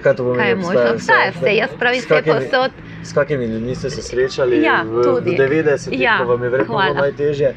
Kaj 0.03 0.15
pomeni? 0.15 0.37
Kaj 0.37 0.49
je 0.49 0.55
možno? 0.55 0.81
Obstaja 0.93 1.31
vse, 1.31 1.55
jaz 1.55 1.69
pravim, 1.79 2.01
vse 2.01 2.21
posod. 2.25 2.71
S 3.05 3.13
kakimi 3.13 3.45
ljudmi 3.45 3.75
ste 3.75 3.89
se 3.89 4.01
srečali 4.01 4.63
Ja, 4.63 4.83
v, 4.83 5.03
tudi. 5.03 5.31
v 5.31 5.39
90-ih, 5.39 5.99
Ja, 5.99 6.17
ko 6.17 6.25
vam 6.25 6.43
je 6.43 6.49
verjetno 6.49 6.77
bilo 6.77 6.93
najtežje? 6.95 7.51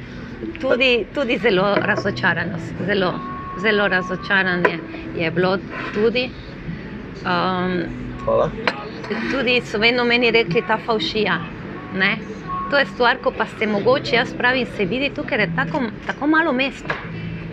Tudi, 0.61 1.07
tudi 1.15 1.39
zelo 1.39 1.75
razočaranost, 1.75 2.75
zelo, 2.87 3.13
zelo 3.59 3.89
razočaranje 3.89 4.79
je 5.17 5.31
bilo 5.31 5.57
tudi. 5.95 6.29
Um, 7.25 7.83
Hvala. 8.25 8.51
tudi 9.33 9.61
so 9.63 9.79
vedno 9.79 10.05
meni 10.05 10.31
rekli, 10.31 10.63
ta 10.63 10.79
faušija. 10.79 11.39
Ne? 11.95 12.19
To 12.71 12.79
je 12.79 12.87
stvar, 12.87 13.17
ko 13.19 13.31
pa 13.31 13.47
ste 13.47 13.67
mogoče, 13.67 14.17
jaz 14.17 14.35
pravim, 14.35 14.67
se 14.77 14.85
vidi 14.85 15.11
tukaj, 15.11 15.29
ker 15.29 15.41
je 15.41 15.51
tako, 15.57 15.81
tako 16.07 16.27
malo 16.27 16.53
mesta. 16.53 16.95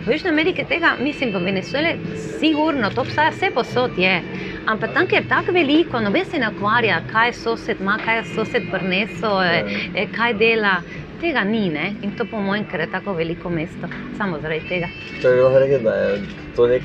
V 0.06 0.12
Južni 0.12 0.30
Ameriki 0.30 0.64
tega, 0.64 0.92
mislim, 1.00 1.32
v 1.34 1.40
Venezueli, 1.44 1.98
sigurno, 2.40 2.90
to 2.94 3.00
obstaja 3.00 3.30
vse 3.30 3.48
posod 3.50 3.98
je. 3.98 4.20
Ampak 4.66 4.92
tam, 4.94 5.06
ker 5.10 5.22
je 5.22 5.28
tako 5.28 5.52
veliko, 5.52 5.98
noben 6.00 6.24
se 6.24 6.38
ne 6.38 6.50
ukvarja, 6.54 7.00
kaj 7.10 7.32
sosed 7.34 7.80
ima, 7.82 7.96
kaj 8.04 8.20
je 8.20 8.24
sosed 8.36 8.68
prinesel, 8.70 9.42
eh, 9.42 10.06
kaj 10.14 10.34
dela. 10.38 10.76
Tega 11.20 11.42
ni, 11.44 11.70
ne? 11.72 11.94
in 12.02 12.12
to 12.16 12.24
po 12.30 12.38
mojem, 12.38 12.64
ker 12.70 12.80
je 12.80 12.86
tako 12.92 13.16
veliko 13.18 13.50
mesto, 13.50 13.88
samo 14.18 14.38
zaradi 14.38 14.68
tega. 14.68 14.88
To 15.22 15.28
je 15.28 15.42
lahko 15.42 15.58
reči, 15.58 15.82
da 15.82 15.94
je 15.94 16.20
to 16.56 16.66
nek, 16.66 16.82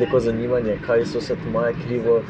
neko 0.00 0.20
zanimanje, 0.20 0.76
kaj 0.86 1.06
so 1.06 1.20
se 1.20 1.34
tu 1.34 1.50
maje 1.50 1.74
krivo, 1.86 2.20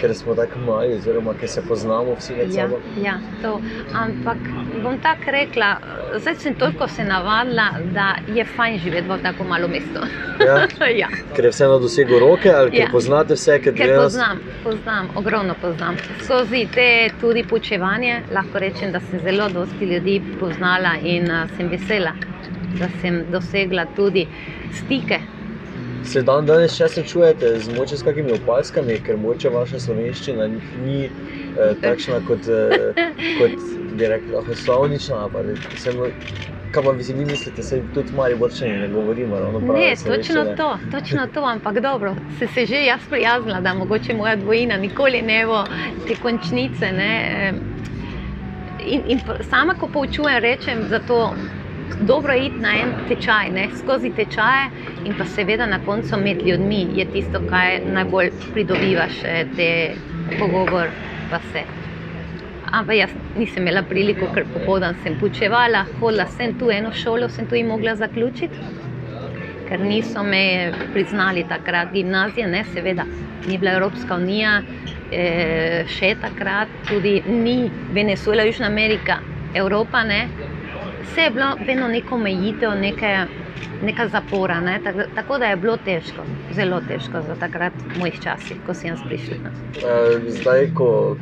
ker 0.00 0.14
smo 0.14 0.34
tako 0.34 0.58
mali, 0.60 0.94
oziroma 0.94 1.34
ker 1.34 1.48
se 1.48 1.62
poznamo 1.62 2.14
vsi 2.14 2.34
med 2.34 2.48
Ja, 2.48 2.62
sabo. 2.62 2.78
ja, 2.96 3.14
to. 3.42 3.60
Ampak 3.94 4.38
bom 4.82 4.98
tako 4.98 5.30
rekla, 5.30 5.76
zdaj 6.16 6.34
sem 6.36 6.54
toliko 6.54 6.88
se 6.88 7.04
navadila, 7.04 7.62
da 7.84 8.06
je 8.28 8.44
fajn 8.46 8.78
živeti 8.78 9.08
v 9.08 9.18
tako 9.18 9.44
malo 9.44 9.68
mestu. 9.68 10.00
Ja, 10.40 10.66
ja. 10.96 11.08
ker 11.34 11.44
je 11.44 11.50
vse 11.50 11.64
na 11.64 11.78
dosegu 11.78 12.18
roke, 12.18 12.50
ali 12.50 12.70
ker 12.70 12.80
Ja. 12.80 12.88
poznate 12.92 13.34
vse, 13.34 13.58
ker, 13.58 13.74
Ker 13.74 13.96
poznam, 13.96 14.38
poznam, 14.64 15.08
ogromno 15.14 15.54
poznam. 15.54 15.96
Skozi 16.20 16.66
te 16.68 16.88
tudi 17.20 17.44
poučevanje 17.44 18.22
lahko 18.30 18.58
rečem, 18.58 18.92
da 18.92 19.00
sem 19.00 19.20
zelo 19.20 19.48
dosti 19.48 19.84
ljudi 19.84 20.20
poznala 20.40 20.94
in 21.04 21.24
uh, 21.24 21.50
sem 21.56 21.68
vesela, 21.68 22.12
da 22.72 22.88
sem 23.00 23.24
dosegla 23.30 23.86
tudi 23.96 24.26
stike. 24.72 25.37
Se 26.02 26.22
dan 26.22 26.46
danes 26.46 26.76
še 26.76 26.88
srečujete 26.88 27.58
z 27.60 27.70
moče 27.74 27.96
s 27.98 28.04
kakimi 28.06 28.32
opaskami, 28.32 29.00
ker 29.02 29.18
moče 29.18 29.50
vaša 29.50 29.80
slovenščina 29.82 30.46
ni 30.78 30.98
eh, 31.08 31.74
takšna 31.82 32.20
kot, 32.26 32.46
eh, 32.48 32.92
kot 33.38 33.64
bi 33.90 34.08
rekla, 34.08 34.44
slovnična. 34.54 35.26
Pa, 35.34 35.42
sem, 35.76 35.98
kaj 36.70 36.84
pa 36.84 36.94
vi 36.96 37.04
si 37.04 37.16
vi 37.18 37.26
mislite, 37.26 37.62
se 37.62 37.82
tudi 37.94 38.14
mali 38.16 38.36
borčani 38.36 38.78
ne 38.78 38.88
govorimo 38.88 39.40
ravno 39.40 39.60
prav. 39.60 39.76
Ne, 39.76 39.94
točno 39.96 40.44
to, 40.56 40.70
točno 40.90 41.26
to, 41.26 41.44
ampak 41.44 41.80
dobro, 41.80 42.14
se, 42.38 42.46
se 42.46 42.66
že 42.66 42.84
jaz 42.84 43.00
prijaznila, 43.10 43.60
da 43.60 43.74
mogoče 43.74 44.14
moja 44.14 44.36
dvojina 44.36 44.76
nikoli 44.76 45.22
ne 45.22 45.46
bo 45.46 45.64
te 46.06 46.16
končnice. 46.16 46.92
Ne. 46.92 47.54
In, 48.78 49.02
in 49.06 49.20
pr- 49.20 49.42
sama, 49.42 49.74
ko 49.74 49.88
poučujem, 49.88 50.38
rečem, 50.42 50.86
da 50.88 51.02
je 51.02 51.06
dobro 52.00 52.32
je 52.32 52.46
iti 52.46 52.60
na 52.60 52.74
en 52.82 52.92
tečaj, 53.08 53.50
ne, 53.50 53.68
skozi 53.78 54.10
tečaje 54.10 54.70
in 55.04 55.14
pa 55.18 55.24
seveda 55.24 55.66
na 55.66 55.78
koncu 55.84 56.16
med 56.16 56.42
ljudmi 56.46 56.86
je 56.94 57.04
tisto, 57.12 57.40
kar 57.50 57.80
najbolj 57.84 58.30
pridobivaš, 58.52 59.20
te 59.56 59.68
pogovor 60.38 60.90
pa 61.30 61.40
se. 61.52 61.64
Ampak 62.72 62.96
jaz 62.96 63.10
nisem 63.36 63.62
imela 63.62 63.82
priliko, 63.82 64.28
ker 64.34 64.44
popoldan 64.52 64.96
sem 65.02 65.16
poučevala, 65.20 65.86
hodila 66.00 66.26
sem 66.26 66.58
tu 66.58 66.70
eno 66.70 66.92
šolo, 66.92 67.28
sem 67.28 67.46
tu 67.48 67.56
in 67.56 67.66
mogla 67.66 67.96
zaključiti 67.96 68.86
ker 69.68 69.80
niso 69.80 70.22
me 70.22 70.72
priznali 70.92 71.44
takrat, 71.48 71.92
gimnazije, 71.92 72.46
ne, 72.46 72.64
seveda, 72.72 73.04
ni 73.46 73.58
bila 73.58 73.72
Evropska 73.76 74.16
unija, 74.16 74.62
eh, 75.12 75.84
še 75.88 76.14
takrat 76.22 76.68
tudi 76.88 77.20
ni 77.26 77.70
Venezuela, 77.92 78.46
Južna 78.48 78.66
Amerika, 78.66 79.20
Evropa, 79.54 80.04
ne. 80.04 80.28
Vse 81.08 81.20
je 81.20 81.30
bilo 81.30 81.56
vedno 81.66 81.88
neko 81.88 82.14
omejitev, 82.14 82.70
neke, 82.70 83.12
neka 83.82 84.08
zapora, 84.08 84.60
ne, 84.60 84.80
tako, 84.84 85.00
tako 85.14 85.38
da 85.38 85.46
je 85.46 85.56
bilo 85.56 85.76
težko, 85.76 86.22
zelo 86.50 86.80
težko 86.80 87.22
za 87.22 87.34
takrat 87.34 87.72
v 87.86 87.98
mojih 87.98 88.20
časih, 88.20 88.60
ko 88.66 88.74
sem 88.74 88.90
jaz 88.90 89.00
prišla. 89.02 89.52
Eh, 89.78 90.28
Zdaj, 90.28 90.66
ko, 90.74 91.16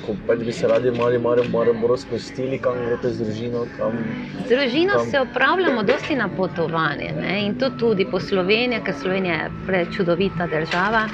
ko 0.00 0.16
pač 0.26 0.38
bi 0.38 0.52
se 0.52 0.68
radi 0.68 0.90
mali 0.90 1.18
Maribor 1.18 1.66
Maribor 1.66 1.98
spustili, 1.98 2.58
kam 2.58 2.78
greste 2.78 3.10
z 3.10 3.24
družino, 3.24 3.66
kam 3.72 3.98
Z 4.38 4.48
družino 4.48 4.92
Kam? 4.92 5.06
se 5.06 5.20
opravljamo 5.20 5.82
dosti 5.82 6.14
na 6.14 6.28
potovanje 6.28 7.12
ne? 7.12 7.46
in 7.46 7.54
to 7.54 7.70
tudi 7.70 8.04
po 8.04 8.20
Sloveniji, 8.20 8.82
ker 8.84 8.94
Slovenija 8.94 9.34
je 9.34 9.50
prečudovita 9.66 10.46
država. 10.46 11.08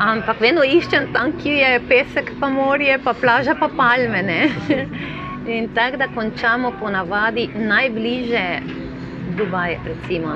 Ampak 0.00 0.40
vedno 0.40 0.62
iščem 0.62 1.08
tam, 1.12 1.32
kjer 1.32 1.72
je 1.72 1.80
pesek, 1.88 2.34
pa 2.40 2.48
morje, 2.48 2.98
pa 2.98 3.14
plaža, 3.14 3.54
pa 3.54 3.68
palme. 3.68 4.22
In 5.48 5.68
tako 5.74 5.96
da 5.96 6.08
končamo 6.14 6.72
ponavadi 6.80 7.48
najbliže 7.54 8.60
Dubaj, 9.36 9.76
recimo. 9.84 10.34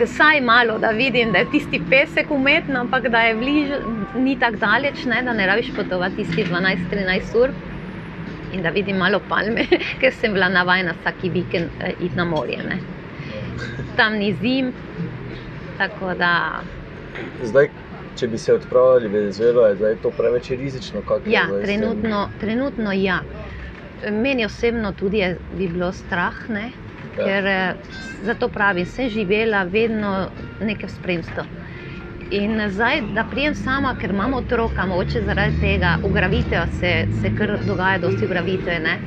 Vsaj 0.00 0.40
malo, 0.40 0.78
da 0.78 0.90
vidim, 0.90 1.32
da 1.32 1.38
je 1.38 1.50
tisti 1.50 1.80
pesek 1.90 2.30
umetno, 2.30 2.80
ampak 2.80 3.08
da 3.08 3.20
je 3.20 3.34
bliže, 3.34 3.78
ni 4.14 4.38
tako 4.38 4.56
daleč, 4.56 5.04
ne? 5.04 5.22
da 5.22 5.32
ne 5.32 5.46
rabiš 5.46 5.72
potovati 5.76 6.16
tisti 6.16 6.44
12-13 6.44 7.40
ur. 7.42 7.50
In 8.52 8.62
da 8.62 8.70
vidim 8.70 8.96
malo 8.96 9.20
palme, 9.28 9.66
ker 10.00 10.12
sem 10.12 10.32
bila 10.32 10.48
navajena 10.48 10.94
vsak 11.00 11.22
vikend 11.22 11.68
eh, 11.80 11.92
iti 12.00 12.16
na 12.16 12.24
morje. 12.24 12.62
Ne? 12.68 12.78
tam 13.96 14.12
ni 14.18 14.36
zim. 14.40 14.72
Tako 15.78 16.14
da, 16.14 16.60
Zdaj, 17.42 17.68
če 18.16 18.28
bi 18.28 18.38
se 18.38 18.54
odpravili 18.54 19.08
v 19.08 19.12
Venezuelo, 19.12 19.66
je 19.66 19.76
zdaj 19.76 19.96
to 20.02 20.10
preveč 20.10 20.50
rizično. 20.50 21.02
ja, 21.26 21.46
trenutno, 21.62 22.28
trenutno 22.40 22.92
ja. 22.92 23.20
Meni 24.12 24.44
osebno 24.44 24.92
tudi 24.92 25.18
je, 25.18 25.36
bi 25.58 25.68
bilo 25.68 25.92
strah, 25.92 26.48
ne? 26.48 26.70
Ja. 27.16 27.24
ker 27.24 27.46
eh, 27.46 27.74
zato 28.24 28.48
pravim, 28.48 28.86
sem 28.86 29.08
živela 29.08 29.62
vedno 29.62 30.28
nekaj 30.60 30.88
v 30.88 30.92
spremstvu. 30.92 31.44
In 32.36 32.60
zdaj, 32.68 33.00
da 33.14 33.24
prijem 33.30 33.54
sama, 33.54 33.94
ker 34.00 34.10
imam 34.10 34.34
otroka, 34.34 34.86
mogoče 34.86 35.22
zaradi 35.22 35.60
tega, 35.60 35.96
ugravitev 36.04 36.66
se, 36.80 36.92
se 37.20 37.30
kar 37.38 37.58
dogaja, 37.66 37.98
dosti 38.02 38.26
ugravitev. 38.26 38.82
Ne? 38.82 38.98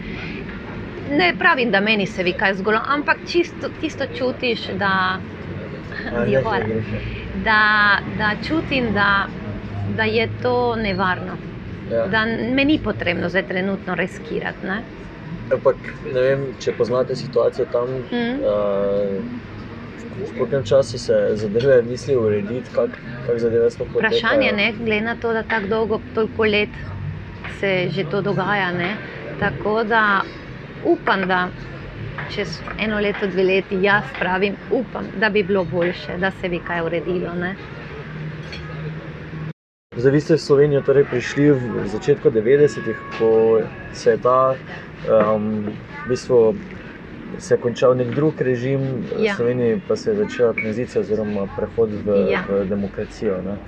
ne 1.12 1.34
pravim, 1.40 1.72
da 1.72 1.80
meni 1.80 2.06
se 2.08 2.24
vi 2.24 2.34
kaj 2.34 2.54
zgolo, 2.54 2.80
ampak 2.88 3.18
čisto 3.28 3.70
tisto 3.82 4.06
čutiš, 4.18 4.68
da, 4.78 5.20
da, 7.48 7.62
da 8.18 8.32
čutim, 8.48 8.94
da, 8.94 9.28
da 9.98 10.04
je 10.04 10.30
to 10.42 10.76
nevarno. 10.76 11.49
Ja. 11.92 12.08
Da 12.08 12.26
me 12.26 12.66
ni 12.66 12.80
potrebno 12.84 13.30
zdaj 13.30 13.48
trenutno 13.48 13.96
riskirati. 13.96 14.68
Ne? 14.68 14.82
Ampak 15.54 15.76
ne 16.14 16.22
vem, 16.22 16.44
če 16.62 16.74
poznate 16.78 17.16
situacijo 17.16 17.66
tam. 17.72 17.90
Mm. 18.12 18.42
Uh, 18.42 19.48
v 20.20 20.38
koliko 20.38 20.62
času 20.68 21.00
se 21.00 21.14
zadeve 21.34 21.82
mislijo 21.82 22.22
urediti, 22.22 22.70
kako 22.76 22.92
kak 23.28 23.40
zadeve 23.40 23.72
sploh 23.72 23.88
potekajo? 23.94 24.18
Vprašanje 24.18 24.64
je, 24.64 24.74
glede 24.80 25.02
na 25.02 25.16
to, 25.16 25.34
da 25.34 25.44
tako 25.44 25.68
dolgo, 25.68 26.02
toliko 26.16 26.46
let 26.46 26.70
se 27.60 27.90
že 27.96 28.04
to 28.12 28.22
dogaja. 28.22 28.72
Ne? 28.72 28.96
Tako 29.40 29.84
da 29.84 30.22
upam, 30.86 31.28
da 31.28 31.48
čez 32.36 32.60
eno 32.80 33.00
leto, 33.00 33.28
dve 33.28 33.44
leti, 33.44 33.80
jaz 33.84 34.04
pravim, 34.20 34.56
upam, 34.72 35.08
da 35.20 35.30
bi 35.30 35.44
bilo 35.44 35.64
boljše, 35.64 36.18
da 36.18 36.32
se 36.32 36.50
bi 36.50 36.60
kaj 36.68 36.82
uredilo. 36.82 37.34
Ne? 37.34 37.56
Zdaj, 40.00 40.12
vi 40.12 40.22
ste 40.22 40.34
v 40.34 40.40
Slovenijo 40.40 40.82
torej 40.82 41.04
prišli 41.04 41.52
v 41.52 41.84
začetku 41.84 42.32
90-ih, 42.32 42.96
ko 43.20 43.60
se 43.92 44.16
je 44.16 44.18
ta 44.18 44.56
um, 45.04 45.68
v 45.68 46.06
bistvu. 46.08 46.56
Se 47.38 47.54
je 47.54 47.60
končal 47.60 47.94
nek 47.96 48.16
drug 48.16 48.40
režim, 48.42 48.80
v 49.12 49.28
Ja. 49.28 49.36
Sloveniji 49.36 49.82
pa 49.88 49.96
se 49.96 50.12
je 50.12 50.16
začela 50.16 50.54
tranzicija 50.54 51.04
oziroma 51.04 51.48
prehod 51.52 51.92
v, 52.06 52.32
Ja. 52.32 52.48
v 52.48 52.64
demokracijo. 52.66 53.44
Ne? 53.44 53.60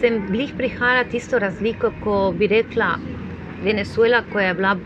sem 0.00 0.20
blih 0.28 0.52
prihajala 0.54 1.04
tisto 1.04 1.38
razliko, 1.38 1.90
ko 2.04 2.32
bi 2.32 2.46
rekla 2.46 2.98
Venezuela, 3.64 4.22
ko 4.22 4.38
je 4.38 4.54
bila. 4.54 4.76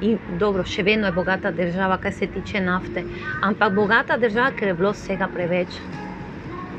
In 0.00 0.18
dobro, 0.38 0.62
še 0.62 0.82
vedno 0.82 1.08
je 1.08 1.12
bogata 1.12 1.50
država, 1.50 1.98
kar 1.98 2.12
se 2.14 2.26
tiče 2.26 2.60
nafte, 2.60 3.02
ampak 3.42 3.72
bogata 3.74 4.16
država, 4.16 4.52
ker 4.54 4.68
je 4.68 4.74
bilo 4.74 4.92
vsega 4.94 5.26
preveč. 5.26 5.80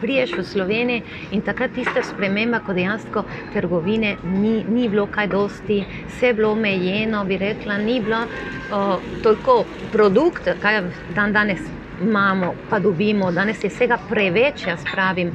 Priješ 0.02 0.34
v 0.38 0.44
Slovenijo 0.44 1.02
in 1.32 1.42
takrat 1.42 1.72
tista 1.76 2.04
sprememba, 2.04 2.60
ko 2.60 2.74
dejansko 2.74 3.24
trgovine 3.54 4.16
ni, 4.24 4.64
ni 4.70 4.88
bilo 4.90 5.08
kaj 5.08 5.28
dosti, 5.28 5.82
vse 6.08 6.28
je 6.28 6.34
bilo 6.34 6.52
omejeno, 6.52 7.26
bi 7.26 7.38
rekla, 7.38 7.78
ni 7.78 8.00
bilo 8.00 8.24
uh, 8.24 8.96
toliko 9.24 9.64
produktov, 9.92 10.60
kaj 10.62 10.84
dan 11.16 11.34
danes 11.34 11.60
imamo, 12.02 12.54
pa 12.70 12.80
dobimo, 12.80 13.32
danes 13.32 13.64
je 13.64 13.70
vsega 13.70 13.98
preveč, 14.10 14.68
jaz 14.68 14.84
pravim. 14.94 15.32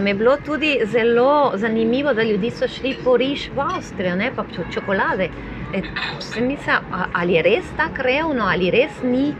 Mi 0.00 0.10
je 0.10 0.14
bilo 0.14 0.36
tudi 0.36 0.80
zelo 0.84 1.52
zanimivo, 1.54 2.14
da 2.14 2.22
ljudje 2.22 2.50
so 2.50 2.68
šli 2.68 2.96
po 3.04 3.16
riž 3.16 3.50
v 3.56 3.60
Avstrijo, 3.76 4.16
ne 4.16 4.30
pa 4.36 4.44
čokolade. 4.74 5.28
E, 5.74 5.82
sem 6.20 6.46
mislila, 6.46 6.80
a- 6.92 7.06
ali 7.12 7.32
je 7.32 7.42
res 7.42 7.64
tako 7.76 8.02
revno, 8.02 8.44
ali 8.44 8.70
res 8.70 9.02
ni. 9.02 9.34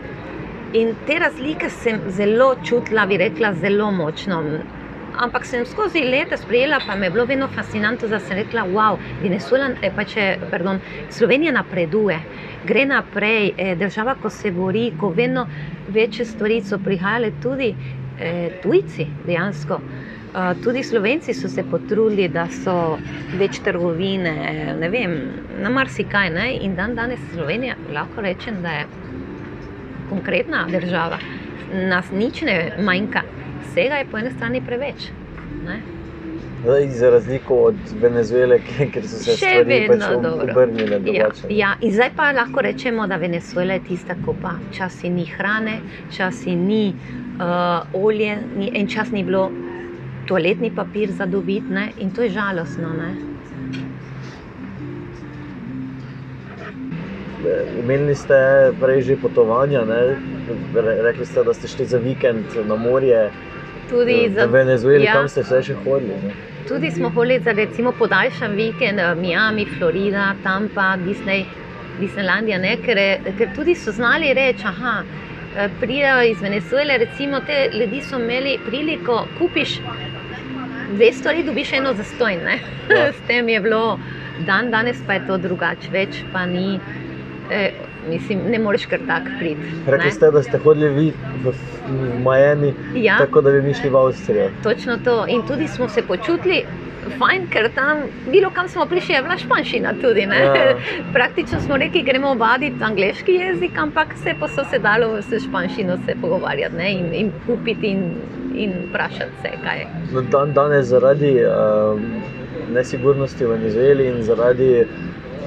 In 0.72 0.94
te 1.06 1.18
razlike 1.18 1.68
sem 1.68 1.98
zelo 2.08 2.54
čutila, 2.64 3.02
bi 3.06 3.18
rekla, 3.20 3.50
zelo 3.60 3.90
močno. 3.92 4.38
Ampak 5.20 5.44
sem 5.44 5.66
skozi 5.68 6.00
leta 6.00 6.38
sprejela, 6.40 6.78
pa 6.86 6.96
me 6.96 7.06
je 7.06 7.10
bilo 7.12 7.26
vedno 7.28 7.48
fascinantno, 7.52 8.08
da 8.08 8.20
sem 8.20 8.38
rekla, 8.38 8.64
wow, 8.72 8.96
Venezuela, 9.20 9.68
eh, 9.82 9.92
pa 9.92 10.06
če, 10.08 10.24
pardon, 10.50 10.80
Slovenija 11.12 11.52
napreduje, 11.52 12.16
gre 12.64 12.86
naprej, 12.88 13.52
eh, 13.58 13.74
država, 13.76 14.14
ko 14.22 14.30
se 14.30 14.50
bori, 14.50 14.86
ko 15.00 15.12
vedno 15.12 15.44
večje 15.88 16.24
stvari 16.24 16.62
so 16.64 16.78
prihajale 16.78 17.34
tudi 17.42 17.74
eh, 17.74 18.56
tujci 18.62 19.06
dejansko. 19.26 19.80
Uh, 20.32 20.62
tudi 20.64 20.82
Slovenci 20.82 21.34
so 21.34 21.48
se 21.48 21.60
potrudili, 21.62 22.24
da 22.32 22.46
so 22.48 22.96
več 23.36 23.58
trgovine, 23.60 24.32
ne 24.80 24.88
vem, 24.88 25.18
na 25.60 25.68
marsikaj. 25.68 26.30
Ne? 26.32 26.46
In 26.64 26.72
dan 26.74 26.94
danes 26.96 27.20
Slovenija 27.34 27.74
lahko 27.92 28.24
rečem, 28.24 28.62
da 28.64 28.78
je 28.78 28.86
konkretna 30.08 30.66
država. 30.70 31.18
Nas 31.72 32.10
nič 32.12 32.42
ne 32.42 32.76
manjka, 32.78 33.22
vsega 33.70 34.02
je 34.02 34.06
po 34.10 34.18
eni 34.18 34.30
strani 34.30 34.60
preveč. 34.66 35.10
Ne? 35.66 35.80
Zdaj, 36.62 36.88
za 36.88 37.10
razliko 37.10 37.54
od 37.54 37.74
Venezuele, 38.00 38.58
kjer 38.92 39.08
so 39.08 39.16
se 39.16 39.36
stvari 39.36 39.88
pač 39.88 40.02
obrnile 40.50 41.00
Ja, 41.12 41.30
ja, 41.48 41.72
in 41.80 41.92
zdaj 41.92 42.10
pa 42.16 42.30
lahko 42.32 42.62
rečemo, 42.62 43.06
da 43.06 43.16
Venezuela 43.16 43.74
je 43.74 43.84
tista, 43.88 44.14
ko 44.24 44.34
pa 44.42 44.54
časi 44.76 45.10
ni 45.10 45.26
hrane, 45.26 45.80
časi 46.16 46.54
ni 46.56 46.94
uh, 46.94 48.04
olje, 48.04 48.38
ni, 48.56 48.70
en 48.74 48.88
čas 48.88 49.10
ni 49.10 49.24
bilo 49.24 49.50
toaletni 50.28 50.70
papir 50.70 51.10
za 51.10 51.26
dobiti, 51.26 51.90
in 51.98 52.10
to 52.14 52.22
je 52.22 52.30
žalostno. 52.30 52.94
Ne? 52.94 53.31
Imeli 57.78 58.14
ste 58.14 58.34
prej 58.80 59.02
že 59.02 59.16
potovanja, 59.16 59.84
ne? 59.84 60.16
Re- 60.74 61.02
rekli 61.02 61.26
ste, 61.26 61.42
da 61.42 61.54
ste 61.54 61.68
šli 61.68 61.86
za 61.86 61.98
vikend 61.98 62.44
na 62.64 62.76
morje. 62.76 63.30
Tudi, 63.90 64.28
v 64.28 64.34
za, 64.34 64.46
Venezueli, 64.46 65.04
ja. 65.04 65.12
kam 65.12 65.28
ste 65.28 65.42
vse 65.42 65.62
še 65.62 65.74
hodili? 65.74 66.14
Ne? 66.22 66.32
tudi 66.68 66.90
smo 66.90 67.08
hodili 67.08 67.40
za 67.40 67.52
recimo 67.52 67.92
podaljšan 67.92 68.52
vikend, 68.52 68.98
eh, 68.98 69.14
Miami, 69.14 69.66
Florida, 69.68 70.34
Tampa, 70.42 70.96
Disney, 70.96 71.44
Disneylandija, 72.00 72.58
ne? 72.58 72.76
ker, 72.76 72.98
je- 72.98 73.20
ker 73.38 73.48
tudi 73.54 73.74
so 73.74 73.92
znali 73.92 74.34
reči, 74.34 74.64
aha. 74.64 75.02
eh, 75.56 75.68
Pridejo 75.80 76.22
iz 76.22 76.40
Venezuele, 76.40 76.98
recimo, 76.98 77.40
te 77.40 77.68
ljudi 77.72 78.00
so 78.00 78.16
imeli 78.16 78.58
priliko, 78.66 79.26
kupiš 79.38 79.80
dve 80.90 81.12
stvari, 81.12 81.42
dobiš 81.42 81.72
eno 81.72 81.94
za 81.94 82.04
stojn. 82.04 82.40
Ja. 82.88 83.12
S 83.12 83.20
tem 83.26 83.48
je 83.48 83.60
bilo, 83.60 83.98
dan 84.38 84.70
danes 84.70 84.96
pa 85.06 85.12
je 85.12 85.26
to 85.26 85.38
drugače, 85.38 85.90
več 85.90 86.22
pa 86.32 86.46
ni. 86.46 86.80
Eh, 87.52 87.70
mislim, 88.08 88.38
ne 88.50 88.58
moreš 88.58 88.86
kar 88.86 89.00
tak 89.06 89.22
priti. 89.38 89.60
Rekli 89.86 90.10
ste, 90.10 90.30
da 90.30 90.42
ste 90.42 90.58
hodili 90.58 90.88
vi 90.88 91.12
v, 91.44 91.52
v 91.88 92.18
Miami, 92.24 92.72
Ja. 92.94 93.18
tako 93.18 93.40
da 93.40 93.50
bi 93.50 93.62
mi 93.62 93.74
šli 93.74 93.90
v 93.90 93.96
Avstrijo. 93.96 94.50
Točno 94.62 94.96
to. 95.04 95.24
In 95.28 95.42
tudi 95.46 95.68
smo 95.68 95.88
se 95.88 96.02
počutili 96.02 96.64
fajn, 97.18 97.46
ker 97.50 97.68
tam, 97.74 98.04
bilo 98.30 98.50
kam 98.50 98.68
smo 98.68 98.86
prišli, 98.86 99.14
je 99.14 99.22
bila 99.22 99.36
španščina 99.38 99.94
tudi. 100.02 100.26
ne. 100.26 100.38
Ja. 100.44 100.76
Praktično 101.16 101.60
smo 101.60 101.76
rekli, 101.76 102.02
gremo 102.02 102.34
vaditi 102.34 102.84
angliški 102.84 103.32
jezik, 103.32 103.78
ampak 103.78 104.14
se 104.22 104.34
pa 104.40 104.48
so 104.48 104.64
se 104.70 104.78
dalo 104.78 105.22
s 105.22 105.42
španščino 105.46 105.98
se 106.06 106.14
pogovarjati 106.20 106.76
ne, 106.76 106.92
in, 106.92 107.14
in 107.14 107.32
kupiti 107.46 107.86
in, 107.86 108.04
in 108.54 108.72
vprašati 108.88 109.42
se, 109.42 109.50
kaj 109.64 109.78
je. 109.78 109.86
No, 110.12 110.22
dan 110.22 110.52
danes 110.52 110.86
zaradi 110.86 111.34
um, 111.44 112.00
nesigurnosti 112.72 113.44
v 113.44 113.50
Venezueli 113.56 114.08
in 114.08 114.22
zaradi 114.22 114.86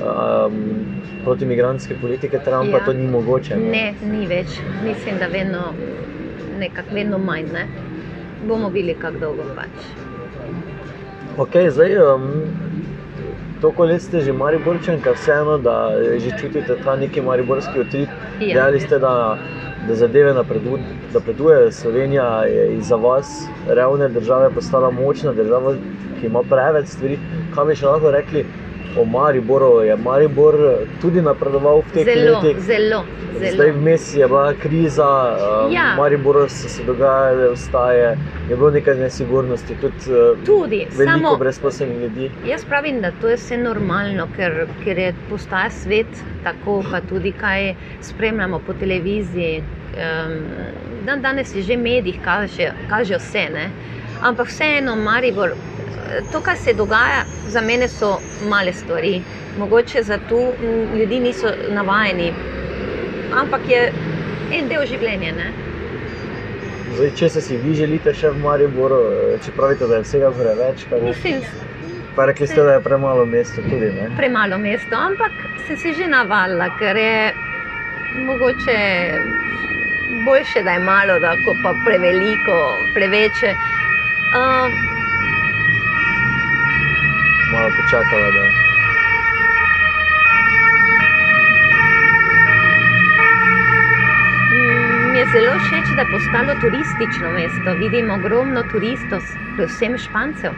um, 0.01 0.85
protimigranske 1.23 1.95
politike 2.01 2.39
Trumpa 2.39 2.77
Ja. 2.77 2.85
to 2.85 2.93
ni 2.93 3.07
mogoče. 3.07 3.55
Ne, 3.55 3.93
ni 4.03 4.27
več. 4.27 4.59
Mislim, 4.83 5.17
da 5.19 5.27
vedno, 5.27 5.73
nekako 6.59 6.95
vedno 6.95 7.17
manj. 7.17 7.51
Ne. 7.53 7.67
Bomo 8.47 8.69
videli, 8.69 8.95
kako 8.99 9.19
dolgo 9.19 9.43
pač. 9.55 9.87
Okay, 11.37 11.69
zdaj, 11.69 11.97
um, 11.97 12.31
toliko 13.61 13.85
let 13.85 14.01
ste 14.01 14.21
že 14.21 14.33
Mariborčanka, 14.33 15.11
vseeno, 15.11 15.57
da 15.57 15.91
že 16.19 16.31
čutite 16.41 16.77
ta 16.83 16.95
neki 16.95 17.21
mariborski 17.21 17.79
utrip. 17.79 18.09
Ja. 18.39 18.53
Dejali 18.53 18.79
ste, 18.79 18.99
da, 18.99 19.37
da 19.87 19.95
zadeve 19.95 20.33
napredu, 20.33 20.77
napredujejo. 21.13 21.71
Slovenija 21.71 22.43
je 22.45 22.81
za 22.81 22.95
vas, 22.95 23.47
revne 23.67 24.09
države, 24.09 24.49
postala 24.55 24.91
močna 24.91 25.33
država, 25.33 25.75
ki 26.19 26.27
ima 26.27 26.43
preveč 26.49 26.87
stvari. 26.87 27.19
Kaj 27.55 27.65
bi 27.65 27.75
še 27.75 27.85
lahko 27.85 28.11
rekli 28.11 28.45
o 28.97 29.05
Mariboru? 29.05 29.81
Je 29.81 29.95
Maribor 29.97 30.55
tudi 31.01 31.21
napredoval 31.21 31.81
v 31.81 31.91
teh 31.93 32.05
Zelo, 32.05 32.39
letih? 32.39 32.59
zelo, 32.59 33.03
Zdaj 33.33 33.51
zelo. 33.51 33.73
vmes 33.73 34.15
je 34.15 34.27
bila 34.27 34.53
kriza, 34.55 35.09
um, 35.65 35.71
Ja. 35.71 35.93
v 35.93 35.97
Mariboru 35.97 36.49
so 36.49 36.69
se 36.69 36.83
dogajale 36.83 37.49
vstaje, 37.51 38.17
je 38.49 38.55
bilo 38.55 38.71
nekaj 38.71 38.95
nesigurnosti, 38.95 39.75
tudi, 39.75 39.95
uh, 40.07 40.37
Tudi, 40.45 40.87
veliko 40.89 41.17
samo 41.17 41.35
brezposelnih 41.37 41.97
ljudi. 41.99 42.31
Jaz 42.45 42.65
pravim, 42.65 43.01
da 43.01 43.11
to 43.11 43.27
je 43.27 43.35
vse 43.35 43.57
normalno, 43.57 44.27
ker, 44.35 44.51
ker 44.83 44.97
je 44.97 45.13
postaja 45.29 45.69
svet 45.71 46.07
tako, 46.43 46.83
pa 46.91 47.01
tudi 47.01 47.31
kaj 47.31 47.73
spremljamo 48.01 48.59
po 48.59 48.73
televiziji. 48.73 49.63
Um, 49.95 50.39
dan 51.05 51.21
danes 51.21 51.55
je 51.55 51.61
že 51.61 51.77
mediji 51.77 52.19
kaže, 52.19 52.71
kaže 52.89 53.15
vse, 53.15 53.49
ne? 53.49 53.69
Ampak 54.21 54.47
vseeno, 54.47 54.95
Maribor, 54.95 55.55
to, 56.31 56.41
kar 56.41 56.57
se 56.57 56.73
dogaja, 56.73 57.25
za 57.47 57.61
mene 57.61 57.87
so 57.87 58.19
male 58.49 58.73
stvari. 58.73 59.21
Mogoče 59.59 60.03
za 60.03 60.17
tu 60.29 60.39
m, 60.61 60.97
ljudi 60.99 61.19
niso 61.19 61.51
navajeni, 61.69 62.33
ampak 63.41 63.69
je 63.69 63.93
en 64.51 64.67
del 64.67 64.85
življenja. 64.85 65.31
Ne? 65.35 65.51
Zdaj, 66.95 67.11
če 67.19 67.29
se 67.29 67.41
si 67.41 67.57
vi 67.57 67.75
želite 67.75 68.13
še 68.13 68.31
v 68.31 68.43
Mariboru, 68.43 68.99
eh, 69.11 69.37
če 69.45 69.55
pravite, 69.55 69.87
da 69.87 69.99
je 69.99 70.05
vsega 70.07 70.31
gore 70.35 70.55
več, 70.59 70.85
kaj 70.89 71.01
Mislim, 71.03 71.41
pa 72.15 72.27
rekli 72.29 72.47
ste, 72.47 72.61
da 72.63 72.77
je 72.77 72.83
premalo 72.83 73.25
mesto 73.25 73.63
tudi. 73.63 73.91
Ne? 73.95 74.09
premalo 74.17 74.57
mesto, 74.57 74.95
ampak 74.95 75.31
sem 75.67 75.77
se 75.77 75.93
že 75.93 76.07
navadila, 76.07 76.69
ker 76.79 76.95
je 76.95 77.33
mogoče 78.27 78.77
boljše, 80.25 80.63
da 80.63 80.71
je 80.71 80.79
malo, 80.79 81.19
da 81.19 81.35
pa 81.63 81.73
preveliko, 81.85 82.59
preveče. 82.93 83.55
Uh, 84.35 84.67
Malo 87.51 87.69
počakala, 87.81 88.27
da 88.35 88.43
Mm, 94.51 95.11
Mi 95.11 95.19
je 95.19 95.25
zelo 95.25 95.53
všeč, 95.59 95.87
da 95.95 96.01
je 96.01 96.11
postalo 96.11 96.55
turistično 96.61 97.31
mesto. 97.31 97.73
Vidim 97.79 98.11
ogromno 98.11 98.63
turistov, 98.71 99.21
predvsem 99.55 99.97
špancev. 99.97 100.51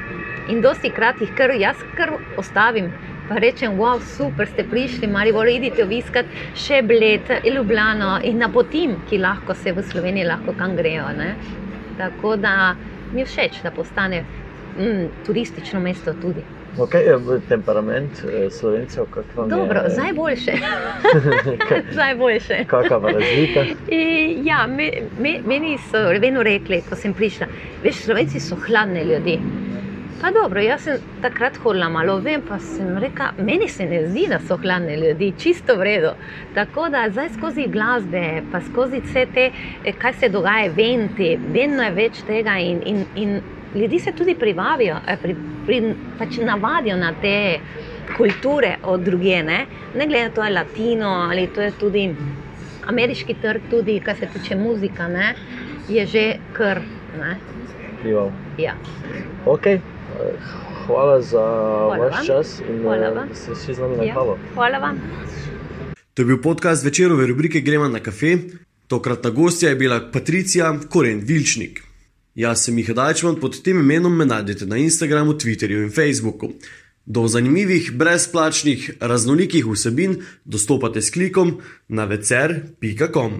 In 0.49 0.61
dosti 0.61 0.89
krat 0.89 1.21
jih 1.21 1.29
kar 1.37 1.53
jaz 1.59 1.77
kar 1.95 2.17
ostavim. 2.37 2.89
Pa 3.29 3.35
rečem, 3.35 3.77
wow, 3.77 4.01
super 4.17 4.47
ste 4.47 4.63
prišli, 4.63 5.07
mari 5.07 5.31
bolj 5.31 5.53
idite 5.55 5.83
obiskati 5.83 6.29
še 6.55 6.81
Bled, 6.81 7.29
Ljubljano 7.45 8.19
in 8.23 8.41
napotim, 8.41 8.97
ki 9.09 9.21
lahko 9.21 9.53
se 9.53 9.71
v 9.71 9.85
Sloveniji 9.85 10.25
lahko 10.25 10.57
kam 10.57 10.75
grejo. 10.75 11.11
Ne? 11.17 11.35
Tako 11.97 12.35
da 12.41 12.75
mi 13.13 13.21
je 13.21 13.25
všeč, 13.25 13.61
da 13.63 13.71
postane 13.71 14.23
mm, 14.79 15.07
turistično 15.25 15.79
mesto 15.79 16.13
tudi. 16.21 16.43
Okay, 16.77 17.07
je 17.07 17.17
bil 17.17 17.39
temperament 17.49 18.11
eh, 18.23 18.49
slovencev, 18.49 19.05
Dobro, 19.49 19.79
je? 19.81 19.89
zdaj 19.89 20.13
boljše. 20.13 20.53
zdaj 21.91 22.15
boljše. 22.21 22.65
Kakava 22.67 23.11
razlika? 23.11 23.63
I, 23.87 24.37
ja, 24.43 24.67
me, 24.67 24.91
me, 25.19 25.39
meni 25.45 25.77
so 25.77 25.97
vedno 26.21 26.43
rekli, 26.43 26.83
ko 26.89 26.95
sem 26.95 27.13
prišla, 27.13 27.47
veš, 27.83 27.95
slovenci 27.95 28.39
so 28.39 28.55
hladni 28.67 29.01
ljudje. 29.03 29.39
Pa 30.21 30.31
dobro, 30.33 30.61
jaz 30.61 30.81
sem 30.81 31.01
takrat 31.21 31.59
hodila 31.61 31.89
malo 31.93 32.15
ven, 32.25 32.41
pa 32.41 32.57
sem 32.59 32.95
rekla, 32.97 33.27
meni 33.37 33.67
se 33.69 33.85
ne 33.85 33.99
zdi, 34.07 34.23
da 34.31 34.39
so 34.41 34.55
hladni 34.57 34.95
ljudje, 34.97 35.31
čisto 35.37 35.75
v 35.77 35.83
redu. 35.85 36.13
Tako 36.55 36.87
da 36.89 37.03
zdaj 37.11 37.29
skozi 37.35 37.67
glasbe, 37.69 38.23
pa 38.51 38.61
skozi 38.65 39.01
vse 39.05 39.25
te, 39.33 39.43
eh, 39.85 39.93
kaj 39.93 40.13
se 40.13 40.29
dogaja, 40.33 40.71
eventi, 40.71 41.35
vedno 41.53 41.83
je 41.85 41.91
več 41.93 42.21
tega 42.25 42.55
in, 42.57 42.81
in, 42.85 43.03
in 43.15 43.35
ljudi 43.75 43.99
se 43.99 44.11
tudi 44.17 44.35
privabijo, 44.35 44.95
eh, 45.07 45.17
pri, 45.21 45.35
pri, 45.67 45.81
pač 46.17 46.39
navadijo 46.41 46.95
na 46.97 47.11
te 47.21 47.59
kulture 48.17 48.77
od 48.83 49.03
druge, 49.05 49.43
ne, 49.43 49.59
ne 49.93 50.07
glede 50.07 50.29
na 50.29 50.33
to, 50.33 50.43
je 50.43 50.53
latino 50.55 51.11
ali 51.29 51.47
to 51.47 51.61
je 51.61 51.71
tudi 51.79 52.07
ameriški 52.87 53.35
trg, 53.41 53.69
tudi 53.69 53.99
kar 53.99 54.17
se 54.17 54.29
tiče 54.33 54.55
muzika, 54.55 55.07
ne, 55.07 55.35
je 55.89 56.05
že 56.05 56.25
kar. 56.57 56.81
Ne, 57.19 57.37
Vplival. 57.99 58.31
ja. 58.57 58.73
Okay. 59.45 59.96
Hvala 60.85 61.21
za 61.21 61.37
Hvala 61.37 61.97
vaš 61.99 62.15
vam. 62.17 62.25
čas 62.27 62.59
in 62.61 62.81
Hvala 62.81 62.97
eh, 62.97 63.11
vam. 63.11 63.27
da 63.29 63.35
ste 63.35 63.51
šli 63.55 63.73
z 63.73 63.79
nami 63.79 63.97
na 63.97 64.03
Ja. 64.03 64.13
kavo. 64.13 64.37
Hvala 64.53 64.77
vam. 64.77 65.01
To 66.13 66.21
je 66.21 66.25
bil 66.25 66.39
podcast 66.39 66.85
večerove 66.85 67.27
rubrike 67.27 67.59
Gremo 67.61 67.87
na 67.87 67.99
kafe. 67.99 68.37
Tokratna 68.87 69.29
gostja 69.29 69.69
je 69.69 69.75
bila 69.75 70.11
Patricija 70.11 70.79
Koren 70.89 71.19
Vilčnik. 71.19 71.83
Jaz 72.35 72.61
sem 72.61 72.75
Miha 72.75 72.93
Dajčman, 72.93 73.35
pod 73.35 73.61
tem 73.61 73.79
imenom 73.79 74.15
me 74.15 74.25
najdete 74.25 74.65
na 74.65 74.77
Instagramu, 74.77 75.33
Twitterju 75.33 75.83
in 75.83 75.91
Facebooku. 75.91 76.49
Do 77.05 77.27
zanimivih, 77.27 77.91
brezplačnih, 77.93 78.91
raznolikih 78.99 79.65
vsebin 79.65 80.15
dostopate 80.45 81.01
s 81.01 81.09
klikom 81.09 81.57
na 81.87 82.05
vecer.com. 82.05 83.31